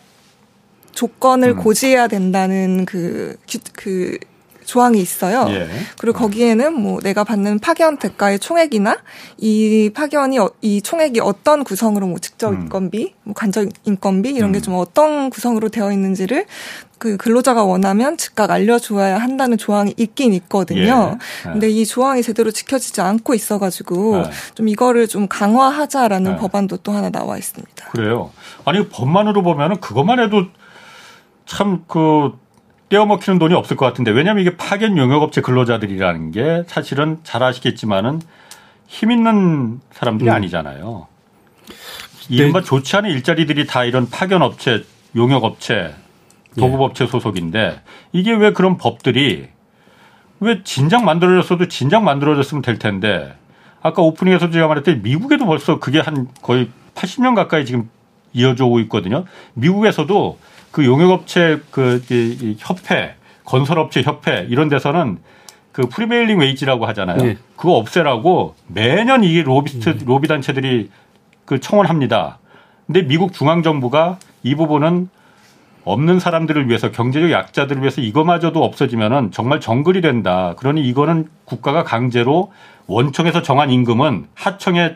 [0.93, 1.57] 조건을 음.
[1.57, 3.37] 고지해야 된다는 그,
[3.73, 4.17] 그,
[4.65, 5.45] 조항이 있어요.
[5.49, 5.67] 예.
[5.97, 8.97] 그리고 거기에는 뭐 내가 받는 파견 대가의 총액이나
[9.37, 12.61] 이 파견이 어, 이 총액이 어떤 구성으로 뭐 직접 음.
[12.61, 14.79] 인건비, 뭐 간접 인건비 이런 게좀 음.
[14.79, 16.45] 어떤 구성으로 되어 있는지를
[16.97, 21.17] 그 근로자가 원하면 즉각 알려줘야 한다는 조항이 있긴 있거든요.
[21.45, 21.49] 예.
[21.49, 21.51] 예.
[21.51, 24.23] 근데 이 조항이 제대로 지켜지지 않고 있어가지고 예.
[24.53, 26.35] 좀 이거를 좀 강화하자라는 예.
[26.37, 27.89] 법안도 또 하나 나와 있습니다.
[27.91, 28.31] 그래요.
[28.65, 30.45] 아니 법만으로 보면은 그것만 해도
[31.47, 32.39] 참그
[32.91, 38.21] 떼어먹히는 돈이 없을 것 같은데 왜냐하면 이게 파견 용역업체 근로자들이라는 게 사실은 잘 아시겠지만은
[38.87, 40.35] 힘 있는 사람들이 음.
[40.35, 41.07] 아니잖아요.
[42.29, 42.65] 이른바 네.
[42.65, 44.83] 좋지 않은 일자리들이 다 이런 파견업체,
[45.15, 45.95] 용역업체,
[46.57, 47.81] 도급업체 소속인데
[48.11, 49.47] 이게 왜 그런 법들이
[50.41, 53.33] 왜 진작 만들어졌어도 진작 만들어졌으면 될 텐데
[53.81, 57.89] 아까 오프닝에서 제가 말했듯이 미국에도 벌써 그게 한 거의 80년 가까이 지금
[58.33, 59.23] 이어져 오고 있거든요.
[59.53, 60.37] 미국에서도
[60.71, 62.01] 그 용역업체 그
[62.57, 63.15] 협회,
[63.45, 65.19] 건설업체 협회 이런 데서는
[65.71, 67.17] 그 prevailing wage라고 하잖아요.
[67.17, 67.37] 네.
[67.55, 69.99] 그거 없애라고 매년 이 로비스트 음.
[70.05, 70.89] 로비 단체들이
[71.45, 72.39] 그 청원합니다.
[72.87, 75.09] 근데 미국 중앙 정부가 이 부분은
[75.83, 80.53] 없는 사람들을 위해서 경제적 약자들을 위해서 이거마저도 없어지면은 정말 정글이 된다.
[80.57, 82.51] 그러니 이거는 국가가 강제로
[82.87, 84.95] 원청에서 정한 임금은 하청에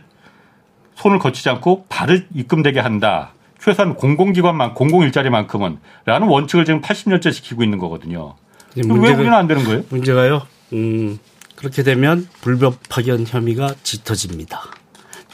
[0.95, 3.31] 손을 거치지 않고 바로 입금되게 한다.
[3.65, 8.35] 최소한 공공기관만 공공 일자리만큼은 라는 원칙을 지금 80년째 지키고 있는 거거든요.
[8.75, 9.83] 문제가, 왜 우리는 안 되는 거예요?
[9.89, 10.43] 문제가요.
[10.73, 11.17] 음,
[11.55, 14.61] 그렇게 되면 불법 파견 혐의가 짙어집니다.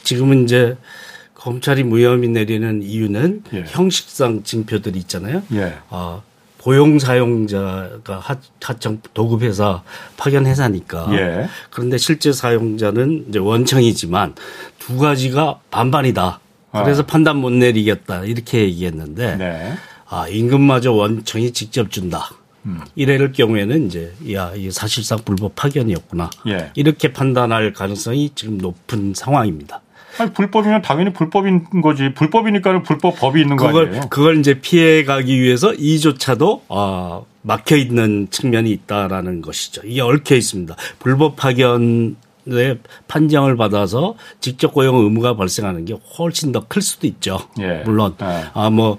[0.02, 0.78] 지금은 이제
[1.34, 3.64] 검찰이 무혐의 내리는 이유는 예.
[3.66, 5.42] 형식상 징표들이 있잖아요.
[5.52, 5.74] 예.
[5.90, 6.22] 어,
[6.58, 9.82] 고용 사용자가 하, 하청 도급회사
[10.16, 11.08] 파견 회사니까.
[11.12, 11.48] 예.
[11.68, 14.36] 그런데 실제 사용자는 이제 원청이지만
[14.78, 16.40] 두 가지가 반반이다.
[16.72, 17.06] 그래서 어.
[17.06, 19.72] 판단 못 내리겠다 이렇게 얘기했는데 네.
[20.08, 22.30] 아 임금마저 원청이 직접 준다.
[22.64, 22.80] 음.
[22.94, 26.70] 이럴 경우에는 이제 야 이게 사실상 불법 파견이었구나 예.
[26.74, 29.80] 이렇게 판단할 가능성이 지금 높은 상황입니다.
[30.18, 32.12] 아니 불법이면 당연히 불법인 거지.
[32.14, 34.02] 불법이니까는 불법 법이 있는 거 그걸, 아니에요?
[34.10, 39.82] 그걸 이제 피해 가기 위해서 이조차도 아 막혀 있는 측면이 있다라는 것이죠.
[39.84, 40.76] 이게 얽혀 있습니다.
[40.98, 42.16] 불법 파견
[42.46, 47.38] 의 판정을 받아서 직접 고용 의무가 발생하는 게 훨씬 더 클 수도 있죠.
[47.60, 47.82] 예.
[47.84, 48.44] 물론 예.
[48.52, 48.98] 아뭐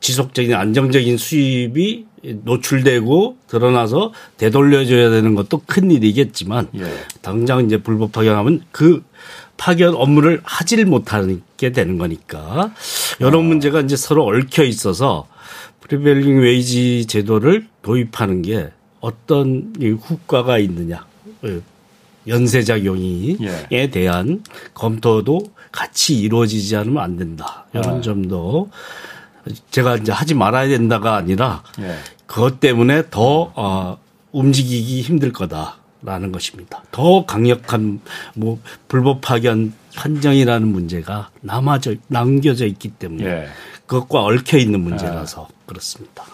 [0.00, 6.84] 지속적인 안정적인 수입이 노출되고 드러나서 되돌려줘야 되는 것도 큰 일이겠지만 예.
[7.22, 9.02] 당장 이제 불법 파견하면 그
[9.56, 12.72] 파견 업무를 하질 못하게 되는 거니까
[13.20, 13.42] 여러 아.
[13.42, 15.26] 문제가 이제 서로 얽혀 있어서
[15.80, 18.70] prevailing wage 제도를 도입하는 게
[19.00, 21.06] 어떤 후과가 있느냐
[22.26, 23.90] 연쇄작용이에 예.
[23.90, 24.42] 대한
[24.74, 27.66] 검토도 같이 이루어지지 않으면 안 된다.
[27.72, 28.00] 이런 아.
[28.00, 28.70] 점도
[29.70, 31.96] 제가 이제 하지 말아야 된다가 아니라 예.
[32.26, 33.98] 그것 때문에 더 어,
[34.32, 36.82] 움직이기 힘들 거다라는 것입니다.
[36.90, 38.00] 더 강력한
[38.34, 38.58] 뭐
[38.88, 43.48] 불법 파견 판정이라는 문제가 남아져 남겨져 있기 때문에 예.
[43.86, 45.54] 그것과 얽혀 있는 문제라서 예.
[45.66, 46.24] 그렇습니다.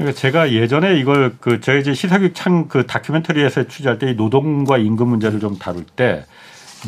[0.00, 4.78] 그러니까 제가 예전에 이걸 그 저희 이제 시사교육 창 그 다큐멘터리에서 취재할 때 이 노동과
[4.78, 6.24] 임금 문제를 좀 다룰 때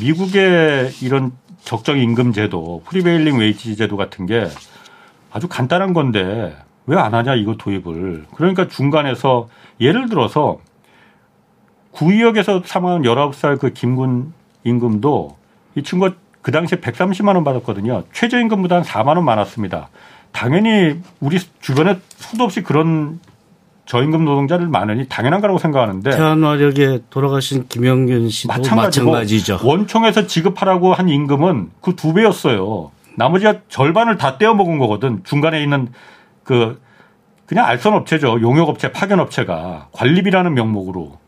[0.01, 1.33] 미국의 이런
[1.63, 4.49] 적정 임금 제도, prevailing wage 제도 같은 게
[5.31, 6.57] 아주 간단한 건데
[6.87, 8.25] 왜 안 하냐 이거 도입을.
[8.35, 9.49] 그러니까 중간에서
[9.81, 10.59] 예를 들어서
[11.93, 14.33] 구의역에서 사망한 19살 그 김군
[14.65, 15.37] 임금도
[15.77, 18.05] 이 친구가 그 당시에 130만 원 받았거든요.
[18.13, 19.91] 최저임금보다 한 4만 원 많았습니다.
[20.33, 23.21] 당연히 우리 주변에 수도 없이 그런
[23.87, 29.59] 저임금 노동자를 많으니 당연한 거라고 생각하는데 태안화력에 돌아가신 김용균 씨도 마찬가지죠.
[29.63, 32.91] 원청에서 지급하라고 한 임금은 그 두 배였어요.
[33.17, 35.23] 나머지가 절반을 다 떼어 먹은 거거든.
[35.25, 35.89] 중간에 있는
[36.45, 36.81] 그
[37.47, 38.41] 그냥 알선 업체죠.
[38.41, 41.19] 용역 업체, 파견 업체가 관리비라는 명목으로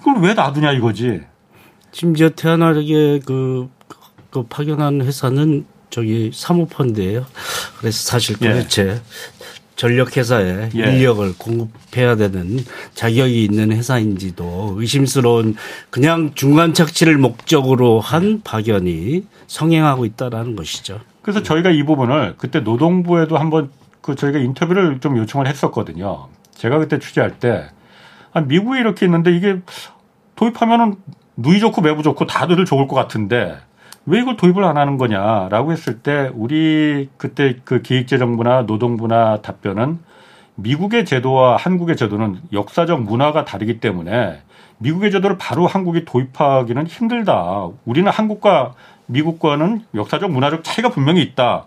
[0.00, 1.22] 이걸 왜 놔두냐 이거지.
[1.90, 3.68] 심지어 태안화력에 그,
[4.30, 7.26] 그 파견한 회사는 저기 사모펀드예요.
[7.78, 8.48] 그래서 사실 예.
[8.48, 9.00] 도대체 예.
[9.76, 10.78] 전력회사에 예.
[10.78, 12.58] 인력을 공급해야 되는
[12.94, 15.54] 자격이 있는 회사인지도 의심스러운
[15.90, 21.00] 그냥 중간 착취를 목적으로 한 파견이 성행하고 있다라는 것이죠.
[21.22, 23.70] 그래서 저희가 이 부분을 그때 노동부에도 한번
[24.00, 26.28] 그 저희가 인터뷰를 좀 요청을 했었거든요.
[26.54, 27.68] 제가 그때 취재할 때
[28.32, 29.60] 아, 미국에 이렇게 있는데 이게
[30.36, 30.96] 도입하면은
[31.36, 33.56] 누이 좋고 매부 좋고 다들 좋을 것 같은데
[34.06, 39.98] 왜 이걸 도입을 안 하는 거냐라고 했을 때 우리 그때 그 기획재정부나 노동부나 답변은
[40.54, 44.40] 미국의 제도와 한국의 제도는 역사적 문화가 다르기 때문에
[44.78, 47.68] 미국의 제도를 바로 한국이 도입하기는 힘들다.
[47.84, 48.74] 우리는 한국과
[49.06, 51.66] 미국과는 역사적 문화적 차이가 분명히 있다.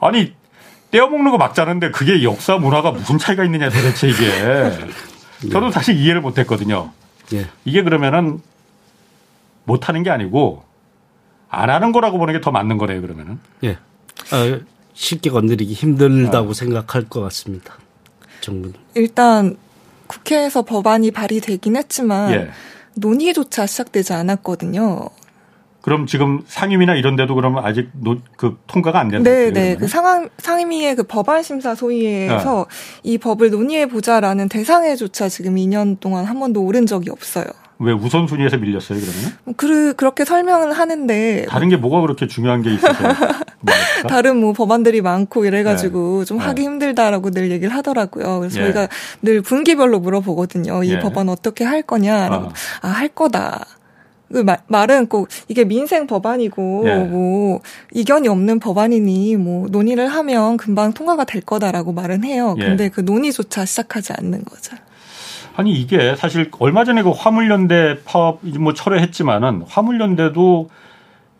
[0.00, 0.34] 아니
[0.90, 4.28] 떼어먹는 거 막자는데 그게 역사 문화가 무슨 차이가 있느냐 도대체 이게.
[5.50, 6.90] 저도 사실 이해를 못했거든요.
[7.32, 7.46] 예.
[7.64, 8.40] 이게 그러면은
[9.64, 10.62] 못하는 게 아니고
[11.60, 13.38] 안 하는 거라고 보는 게 더 맞는 거네요, 그러면은.
[13.62, 13.70] 예.
[13.72, 14.60] 어,
[14.92, 16.54] 쉽게 건드리기 힘들다고 어.
[16.54, 17.74] 생각할 것 같습니다.
[18.40, 18.74] 정부는.
[18.94, 19.56] 일단
[20.06, 22.50] 국회에서 법안이 발의되긴 했지만 예.
[22.96, 25.08] 논의조차 시작되지 않았거든요.
[25.80, 29.28] 그럼 지금 상임이나 이런 데도 그러면 아직 노, 그 통과가 안 된다.
[29.30, 29.76] 네, 네.
[29.76, 33.00] 그 상황 상임위의 그 법안 심사 소위에서 네.
[33.02, 37.44] 이 법을 논의해 보자라는 대상에조차 지금 2년 동안 한 번도 오른 적이 없어요.
[37.84, 39.32] 왜 우선순위에서 밀렸어요, 그러면?
[39.44, 41.46] 뭐 그, 그렇게 설명은 하는데.
[41.48, 42.94] 다른 게 뭐가 그렇게 중요한 게 있어서.
[44.08, 46.24] 다른 뭐 법안들이 많고 이래가지고 네.
[46.24, 46.66] 좀 하기 네.
[46.66, 48.40] 힘들다라고 늘 얘기를 하더라고요.
[48.40, 48.64] 그래서 예.
[48.64, 48.88] 저희가
[49.22, 50.84] 늘 분기별로 물어보거든요.
[50.84, 50.98] 이 예.
[50.98, 52.48] 법안 어떻게 할 거냐라고.
[52.82, 53.66] 아, 아 할 거다.
[54.32, 56.94] 그 말, 말은 꼭 이게 민생 법안이고 예.
[57.04, 57.60] 뭐
[57.92, 62.56] 이견이 없는 법안이니 뭐 논의를 하면 금방 통과가 될 거다라고 말은 해요.
[62.58, 62.64] 예.
[62.64, 64.76] 근데 그 논의조차 시작하지 않는 거죠.
[65.56, 70.68] 아니 이게 사실 얼마 전에 그 화물연대 파업 뭐 철회했지만은 화물연대도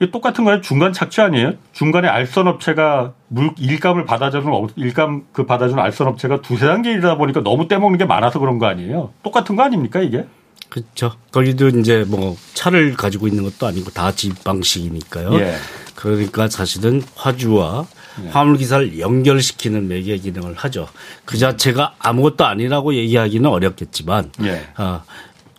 [0.01, 0.61] 이게 똑같은 거예요.
[0.61, 1.53] 중간 착취 아니에요?
[1.73, 7.43] 중간에 알선 업체가 물 일감을 받아주는 일감 그 받아주는 알선 업체가 두세 단계 이다 보니까
[7.43, 9.11] 너무 떼먹는 게 많아서 그런 거 아니에요?
[9.23, 10.25] 똑같은 거 아닙니까 이게?
[10.69, 11.12] 그렇죠.
[11.31, 15.35] 거기도 이제 뭐 차를 가지고 있는 것도 아니고 다 집 방식이니까요.
[15.41, 15.55] 예.
[15.95, 18.03] 그러니까 사실은 화주와 예.
[18.31, 20.89] 화물 기사를 연결시키는 매개 기능을 하죠.
[21.25, 24.67] 그 자체가 아무것도 아니라고 얘기하기는 어렵겠지만 예.
[24.77, 25.03] 아,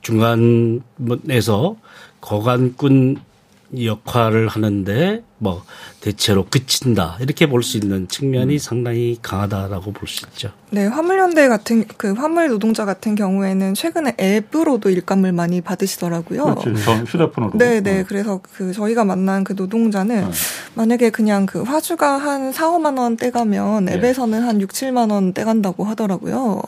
[0.01, 1.75] 중간에서
[2.21, 3.17] 거간꾼
[3.83, 5.63] 역할을 하는데 뭐
[5.99, 8.57] 대체로 그친다 이렇게 볼 수 있는 측면이 음.
[8.57, 10.51] 상당히 강하다라고 볼 수 있죠.
[10.69, 16.55] 네, 화물연대 같은 그 화물 노동자 같은 경우에는 최근에 앱으로도 일감을 많이 받으시더라고요.
[16.55, 17.57] 그렇지, 휴대폰으로.
[17.57, 17.99] 네, 네.
[17.99, 18.05] 음.
[18.07, 20.31] 그래서 그 저희가 만난 그 노동자는 음.
[20.75, 23.93] 만약에 그냥 그 화주가 한 4, 5만 원 떼가면 네.
[23.95, 26.61] 앱에서는 한 6, 7만 원 떼간다고 하더라고요.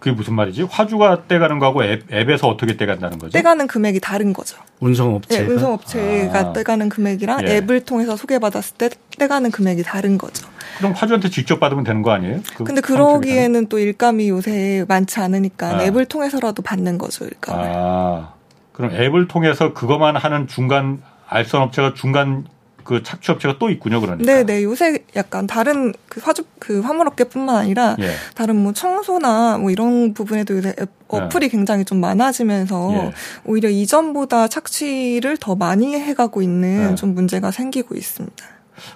[0.00, 0.62] 그게 무슨 말이지?
[0.62, 3.32] 화주가 떼가는 거하고 앱, 앱에서 어떻게 떼간다는 거죠?
[3.32, 4.56] 떼가는 금액이 다른 거죠.
[4.80, 5.42] 운송업체.
[5.42, 6.52] 네, 운송업체가 아.
[6.54, 7.56] 떼가는 금액이랑 예.
[7.56, 8.88] 앱을 통해서 소개받았을 때
[9.18, 10.48] 떼가는 금액이 다른 거죠.
[10.78, 12.40] 그럼 화주한테 직접 받으면 되는 거 아니에요?
[12.56, 15.82] 그 근데 그러기에는 또 일감이 요새 많지 않으니까 아.
[15.82, 17.64] 앱을 통해서라도 받는 거죠, 일감을.
[17.66, 18.32] 아.
[18.72, 22.46] 그럼 앱을 통해서 그것만 하는 중간 알선 업체가 중간
[22.90, 24.24] 그 착취 업체가 또 있군요, 그러니까.
[24.26, 24.64] 네, 네.
[24.64, 28.10] 요새 약간 다른 그 화주 그 화물업계뿐만 아니라 예.
[28.34, 30.74] 다른 뭐 청소나 뭐 이런 부분에도 요새
[31.06, 31.48] 어플이 예.
[31.48, 33.12] 굉장히 좀 많아지면서 예.
[33.44, 36.94] 오히려 이전보다 착취를 더 많이 해가고 있는 예.
[36.96, 38.44] 좀 문제가 생기고 있습니다.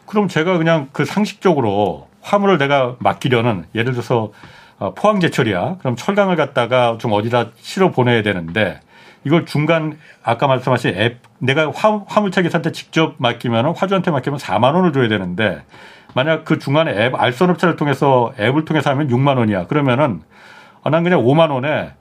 [0.07, 4.33] 그럼 제가 그냥 그 상식적으로 화물을 내가 맡기려는 예를 들어서
[4.79, 5.77] 어, 포항 제철이야.
[5.79, 8.81] 그럼 철강을 갖다가 좀 어디다 실어 보내야 되는데
[9.25, 14.93] 이걸 중간 아까 말씀하신 앱 내가 화, 화물차 기사한테 직접 맡기면 화주한테 맡기면 4만 원을
[14.93, 15.63] 줘야 되는데
[16.15, 19.67] 만약 그 중간에 앱 알선업체를 통해서 앱을 통해서 하면 6만 원이야.
[19.67, 20.23] 그러면은
[20.83, 21.93] 아, 난 그냥 5만 원에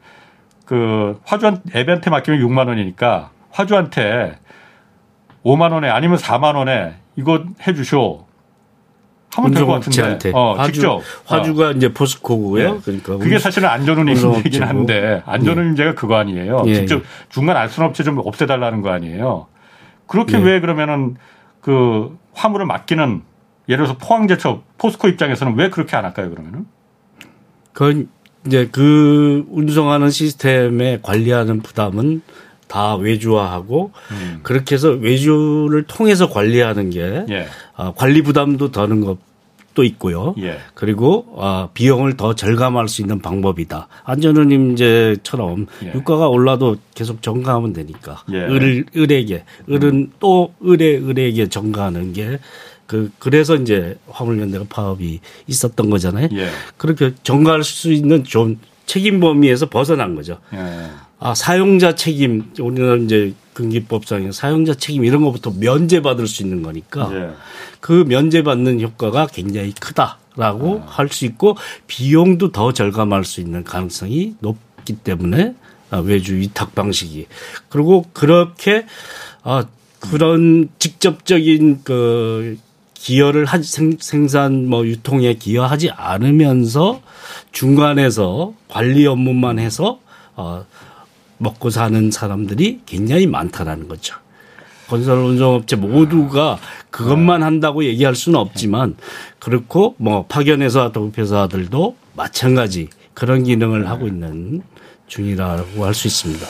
[0.66, 4.38] 그 화주한 앱한테 맡기면 6만 원이니까 화주한테
[5.44, 8.26] 5만 원에 아니면 4만 원에 이거 해주쇼.
[9.36, 10.32] 하면 될 것 같은데.
[10.34, 11.02] 어, 화주, 직접.
[11.26, 11.72] 화주가 어.
[11.72, 12.74] 이제 포스코고요.
[12.74, 12.80] 네.
[12.84, 15.96] 그러니까 그게 사실은 안전운임이긴 한데 안전운임제가 네.
[15.96, 16.64] 그거 아니에요.
[16.68, 16.76] 예.
[16.76, 19.48] 직접 중간 알선업체 좀 없애달라는 거 아니에요.
[20.08, 20.42] 그렇게 예.
[20.44, 21.16] 왜 그러면은
[21.62, 23.22] 그 화물을 맡기는
[23.70, 26.30] 예를 들어서 포항제철 포스코 입장에서는 왜 그렇게 안 할까요?
[26.30, 26.66] 그러면은?
[27.72, 28.10] 그건
[28.46, 32.22] 이제 그 운송하는 시스템에 관리하는 부담은
[32.74, 34.40] 다 외주화하고 음.
[34.42, 37.48] 그렇게 해서 외주를 통해서 관리하는 게 예.
[37.76, 39.34] 어, 관리 부담도 더는 것
[39.74, 40.36] 도 있고요.
[40.40, 40.60] 예.
[40.74, 43.88] 그리고 어, 비용을 더 절감할 수 있는 방법이다.
[44.04, 45.94] 안전운임제처럼 예.
[45.96, 48.38] 유가가 올라도 계속 정가하면 되니까 예.
[48.38, 50.12] 을 을에게 을은 음.
[50.20, 52.40] 또 을에 을에게 정가하는 게
[52.86, 56.30] 그, 그래서 이제 화물연대가 파업이 있었던 거잖아요.
[56.34, 56.50] 예.
[56.78, 60.40] 그렇게 정가할 수 있는 좀 책임 범위에서 벗어난 거죠.
[60.54, 60.90] 예.
[61.20, 67.30] 아, 사용자 책임, 우리는 이제 근기법상의 사용자 책임 이런 것부터 면제받을 수 있는 거니까 예.
[67.80, 70.90] 그 면제받는 효과가 굉장히 크다라고 아.
[70.90, 71.56] 할수 있고
[71.88, 75.56] 비용도 더 절감할 수 있는 가능성이 높기 때문에
[75.92, 77.28] 아, 외주 위탁 방식이
[77.70, 78.86] 그리고 그렇게
[79.44, 79.66] 아,
[80.00, 82.58] 그런 직접적인 그
[83.04, 87.02] 기여를 한 생산 뭐 유통에 기여하지 않으면서
[87.52, 90.00] 중간에서 관리 업무만 해서
[90.38, 90.66] 어
[91.38, 94.16] 먹고 사는 사람들이 굉장히 많다라는 거죠.
[94.88, 96.60] 건설 운송업체 모두가
[96.92, 98.96] 그것만 한다고 얘기할 수는 없지만
[99.38, 104.62] 그렇고 뭐 파견회사 도급회사들도 마찬가지 그런 기능을 하고 있는
[105.08, 106.48] 중이라고 할 수 있습니다.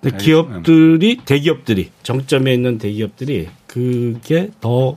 [0.00, 4.96] 근데 기업들이 대기업들이 정점에 있는 대기업들이 그게 더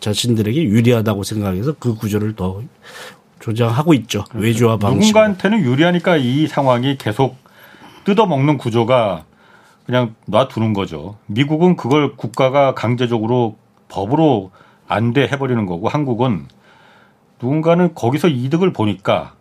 [0.00, 2.62] 자신들에게 유리하다고 생각해서 그 구조를 더
[3.40, 4.24] 조장하고 있죠.
[4.24, 4.44] 그렇죠.
[4.44, 4.98] 외주화 방식.
[4.98, 7.36] 누군가한테는 유리하니까 이 상황이 계속
[8.04, 9.24] 뜯어먹는 구조가
[9.86, 11.16] 그냥 놔두는 거죠.
[11.26, 13.56] 미국은 그걸 국가가 강제적으로
[13.88, 14.50] 법으로
[14.86, 16.46] 안돼 해버리는 거고 한국은
[17.40, 19.34] 누군가는 거기서 이득을 보니까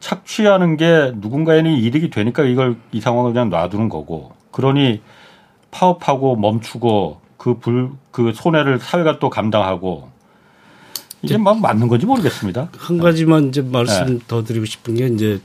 [0.00, 5.00] 착취하는 게 누군가에는 이득이 되니까 이걸 이 상황을 그냥 놔두는 거고 그러니
[5.70, 10.08] 파업하고 멈추고 그 불, 그 손해를 사회가 또 감당하고
[11.20, 12.70] 이게 막 맞는 건지 모르겠습니다.
[12.74, 14.24] 한 가지만 이제 말씀 네.
[14.26, 15.40] 더 드리고 싶은 게 이제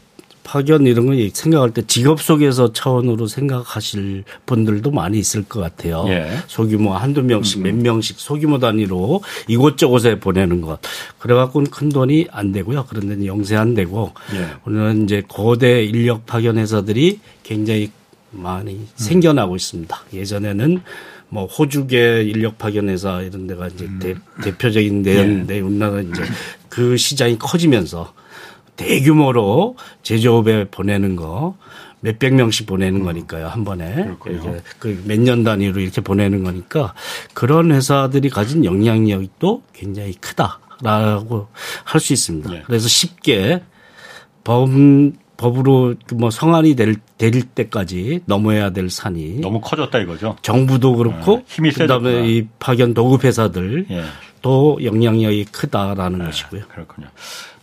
[0.46, 6.06] 파견 이런 거 생각할 때 직업 속에서 차원으로 생각하실 분들도 많이 있을 것 같아요.
[6.08, 6.38] 예.
[6.48, 7.64] 소규모 한두 명씩 음.
[7.64, 10.80] 몇 명씩 소규모 단위로 이곳저곳에 보내는 것.
[11.18, 12.86] 그래갖고는 큰 돈이 안 되고요.
[12.86, 14.48] 그런 데는 영세 안 되고 예.
[14.66, 17.92] 오늘은 이제 고대 인력 파견 회사들이 굉장히
[18.32, 18.88] 많이 음.
[18.96, 20.00] 생겨나고 있습니다.
[20.14, 20.82] 예전에는
[21.30, 24.00] 뭐 호주계 인력 파견 회사 이런 데가 이제 음.
[24.44, 25.60] 대, 표적인 데였는데 예.
[25.60, 26.24] 우리나라 이제
[26.70, 28.14] 그 시장이 커지면서
[28.76, 31.56] 대규모로 제조업에 보내는 거
[32.02, 34.10] 몇백 명씩 보내는 거니까요 한 번에
[34.80, 36.94] 그몇 년 단위로 이렇게 보내는 거니까
[37.34, 41.48] 그런 회사들이 가진 영향력이 또 굉장히 크다라고
[41.84, 42.50] 할 수 있습니다.
[42.52, 42.64] 네.
[42.66, 43.62] 그래서 쉽게
[44.46, 44.70] 법
[45.40, 50.36] 법으로 뭐 성안이 될, 될 때까지 넘어야 될 산이 너무 커졌다 이거죠.
[50.42, 51.44] 정부도 그렇고 네.
[51.48, 54.04] 힘이 그다음에 이 파견 도급 회사들 예.
[54.42, 56.26] 또 영향력이 크다라는 네.
[56.26, 56.64] 것이고요.
[56.68, 57.08] 그렇군요.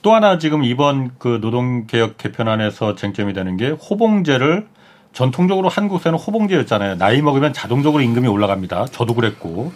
[0.01, 4.67] 또 하나 지금 이번 그 노동개혁 개편안에서 쟁점이 되는 게 호봉제를
[5.13, 6.97] 전통적으로 한국에는 호봉제였잖아요.
[6.97, 8.87] 나이 먹으면 자동적으로 임금이 올라갑니다.
[8.87, 9.73] 저도 그랬고.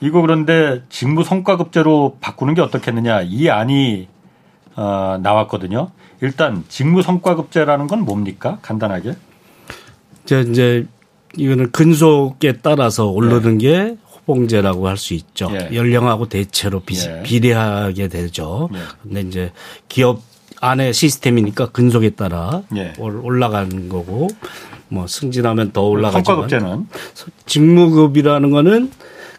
[0.00, 3.22] 이거 그런데 직무 성과급제로 바꾸는 게 어떻겠느냐.
[3.22, 4.08] 이 안이
[4.76, 5.90] 어, 나왔거든요.
[6.20, 8.58] 일단 직무 성과급제라는 건 뭡니까?
[8.62, 9.14] 간단하게.
[10.24, 10.86] 이제 이제
[11.36, 13.66] 이거는 근속에 따라서 오르는 네.
[13.66, 13.96] 게
[14.26, 15.50] 호봉제라고 할 수 있죠.
[15.52, 15.74] 예.
[15.74, 17.22] 연령하고 대체로 비, 예.
[17.22, 18.68] 비례하게 되죠.
[18.74, 18.78] 예.
[19.02, 19.52] 근데 이제
[19.88, 20.22] 기업
[20.60, 22.92] 안에 시스템이니까 근속에 따라 예.
[22.98, 24.28] 올라가는 거고
[24.88, 26.86] 뭐 승진하면 더 올라가지만 성과급제는
[27.46, 28.90] 직무급이라는 거는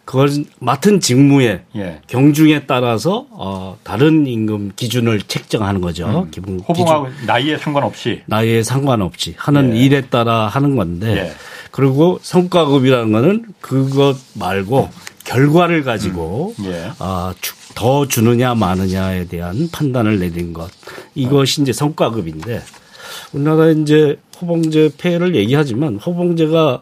[0.05, 0.29] 그걸
[0.59, 2.01] 맡은 직무의 예.
[2.07, 6.07] 경중에 따라서 어 다른 임금 기준을 책정하는 거죠.
[6.07, 6.31] 음.
[6.31, 7.25] 기본 호봉하고 기준.
[7.27, 9.79] 나이에 상관없이 나이에 상관없이 하는 예.
[9.79, 11.33] 일에 따라 하는 건데 예.
[11.71, 14.89] 그리고 성과급이라는 거는 그것 말고
[15.23, 16.65] 결과를 가지고 음.
[16.65, 16.91] 예.
[16.99, 17.33] 아,
[17.75, 20.69] 더 주느냐 마느냐에 대한 판단을 내린 것
[21.15, 22.61] 이것이 이제 성과급인데
[23.33, 26.81] 우리나라 이제 호봉제 폐해를 얘기하지만 호봉제가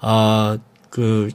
[0.00, 1.30] 아그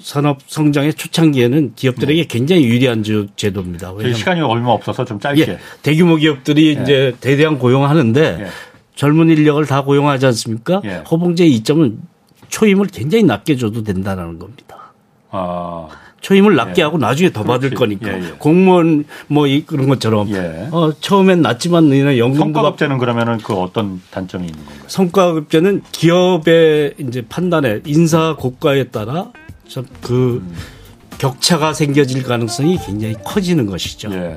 [0.00, 2.26] 산업 성장의 초창기에는 기업들에게 네.
[2.26, 3.04] 굉장히 유리한
[3.36, 3.92] 제도입니다.
[4.14, 5.42] 시간이 얼마 없어서 좀 짧게.
[5.42, 6.82] 예, 대규모 기업들이 예.
[6.82, 8.46] 이제 대대량 고용하는데 예.
[8.94, 10.82] 젊은 인력을 다 고용하지 않습니까?
[10.84, 11.02] 예.
[11.10, 12.00] 호봉제의 이점은
[12.48, 14.92] 초임을 굉장히 낮게 줘도 된다는 겁니다.
[15.30, 15.88] 아.
[16.20, 16.82] 초임을 낮게 예.
[16.82, 18.30] 하고 나중에 더 받을 거니까 예, 예.
[18.38, 20.68] 공무원 뭐 그런 것처럼 예.
[20.70, 24.84] 어, 처음엔 낮지만 너희는 연금도 성과급제는 그러면은 그 어떤 단점이 있는 건가요?
[24.86, 29.32] 성과급제는 기업의 이제 판단에 인사 고가에 따라
[30.02, 30.56] 그 음.
[31.18, 34.10] 격차가 생겨질 가능성이 굉장히 커지는 것이죠.
[34.12, 34.36] 예.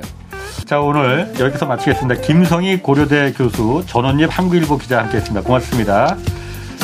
[0.66, 2.20] 자 오늘 여기서 마치겠습니다.
[2.20, 5.42] 김성희 고려대 교수 전원립 한국일보 기자 함께했습니다.
[5.46, 6.16] 고맙습니다.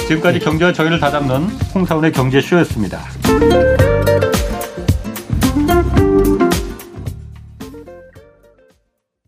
[0.09, 0.45] 지금까지 네.
[0.45, 3.01] 경제와 저희를 다잡는 홍사원의 경제쇼였습니다.